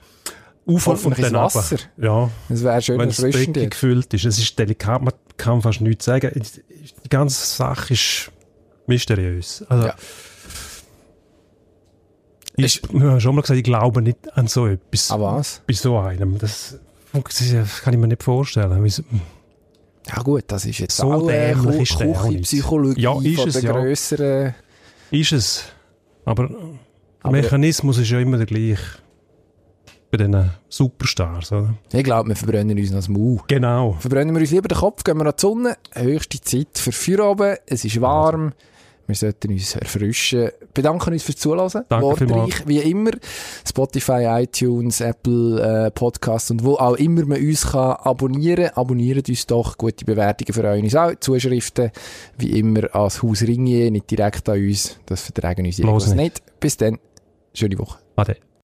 Auf 0.65 0.86
und 0.88 1.17
dann 1.17 1.23
runter. 1.36 1.41
Wasser. 1.43 1.77
Ja, 1.97 2.29
Das 2.49 2.62
wäre 2.63 2.82
schön 2.82 2.99
wenn. 2.99 3.10
Becken 3.10 3.53
jetzt. 3.53 3.71
gefüllt 3.71 4.13
ist. 4.13 4.25
Es 4.25 4.38
ist 4.38 4.60
delikat, 4.60 5.01
man 5.01 5.13
kann 5.38 5.62
fast 5.62 5.82
nichts 5.82 6.06
sagen. 6.06 6.32
Die 7.06 7.10
ganze 7.10 7.46
Sache 7.46 7.93
ist 7.93 8.32
mysteriös. 8.88 9.63
Also, 9.69 9.88
Ja. 9.88 9.96
ich, 12.56 12.82
ich 12.84 13.02
habe 13.02 13.19
schon 13.22 13.36
mal 13.36 13.41
gesagt, 13.41 13.58
ich 13.58 13.63
glaube 13.63 14.02
nicht 14.02 14.17
an 14.38 14.48
so 14.48 14.67
etwas. 14.67 15.12
Ah, 15.12 15.19
was? 15.19 15.62
Bei 15.67 15.74
so 15.74 15.98
einem. 15.98 16.38
Das, 16.38 16.78
das 17.13 17.82
kann 17.82 17.93
ich 17.93 18.00
mir 18.00 18.08
nicht 18.08 18.24
vorstellen. 18.24 18.88
Ja 20.08 20.22
gut, 20.22 20.43
das 20.48 20.65
ist 20.65 20.80
jetzt 20.80 20.98
So 20.98 21.13
auch 21.13 21.28
dämlich 21.28 21.82
ist 21.91 22.00
der 22.00 22.08
auch 22.10 22.24
nicht. 22.26 22.50
Küchenpsychologie 22.50 23.02
Ja, 23.02 23.13
ist 23.22 23.36
von 23.39 23.48
es, 23.48 23.54
der 23.54 23.63
ja. 23.63 23.72
grösseren... 23.72 24.56
Ist 25.12 25.32
es. 25.32 25.63
Aber 26.26 26.48
der 26.50 26.58
Aber- 27.22 27.32
Mechanismus 27.32 27.98
ist 28.00 28.10
ja 28.12 28.19
immer 28.19 28.38
der 28.38 28.46
gleiche. 28.46 28.78
Bei 30.13 30.17
diesen 30.17 30.52
Superstars, 30.69 31.52
oder? 31.54 31.73
Ich 31.91 32.04
glaube, 32.04 32.30
wir 32.30 32.36
verbrennen 32.36 32.78
uns 32.78 32.91
das 32.91 33.10
Maul. 33.10 33.39
Genau. 33.47 33.93
Verbrennen 33.93 34.36
wir 34.36 34.41
uns 34.41 34.52
lieber 34.52 34.67
den 34.67 34.78
Kopf, 34.78 35.04
gehen 35.04 35.17
wir 35.17 35.26
an 35.26 35.34
die 35.36 35.41
Sonne. 35.41 35.76
Höchste 35.91 36.39
Zeit 36.39 36.67
für 36.78 36.91
Feierabend. 36.91 37.62
Es 37.65 37.84
ist 37.84 37.99
warm. 37.99 38.54
Wir 39.08 39.15
sollten 39.15 39.52
uns 39.54 39.76
erfrischen. 39.76 40.52
Bedanken 40.71 41.13
uns 41.13 41.23
fürs 41.23 41.38
Zuhören. 41.38 41.86
Danke 41.89 42.06
Wortreich, 42.06 42.67
wie 42.67 42.78
immer. 42.78 43.10
Spotify, 43.67 44.43
iTunes, 44.43 45.02
Apple 45.02 45.88
äh, 45.88 45.89
Podcast 45.89 46.52
und 46.52 46.63
wo 46.63 46.76
auch 46.76 46.93
immer 46.97 47.26
man 47.26 47.39
uns 47.39 47.71
kann 47.71 47.93
abonnieren. 47.93 48.69
Abonniert 48.76 49.30
uns 49.30 49.47
doch. 49.47 49.80
Gute 49.80 50.06
Bewertungen 50.06 50.54
für 50.54 50.63
euch 50.63 50.95
auch. 50.95 51.15
Zuschriften, 51.19 51.89
wie 52.38 52.60
immer, 52.60 52.93
ans 52.93 53.23
Haus 53.23 53.41
Ringier, 53.41 53.89
nicht 53.89 54.12
direkt 54.12 54.47
an 54.47 54.60
uns. 54.60 54.95
Das 55.08 55.21
vertragen 55.21 55.63
Bloß 55.63 55.80
Egos 55.80 56.08
nicht. 56.10 56.17
nicht. 56.17 56.60
Bis 56.60 56.78
dann. 56.78 56.99
Schöne 57.56 57.80
Woche. 57.80 57.97
Ade. 58.15 58.38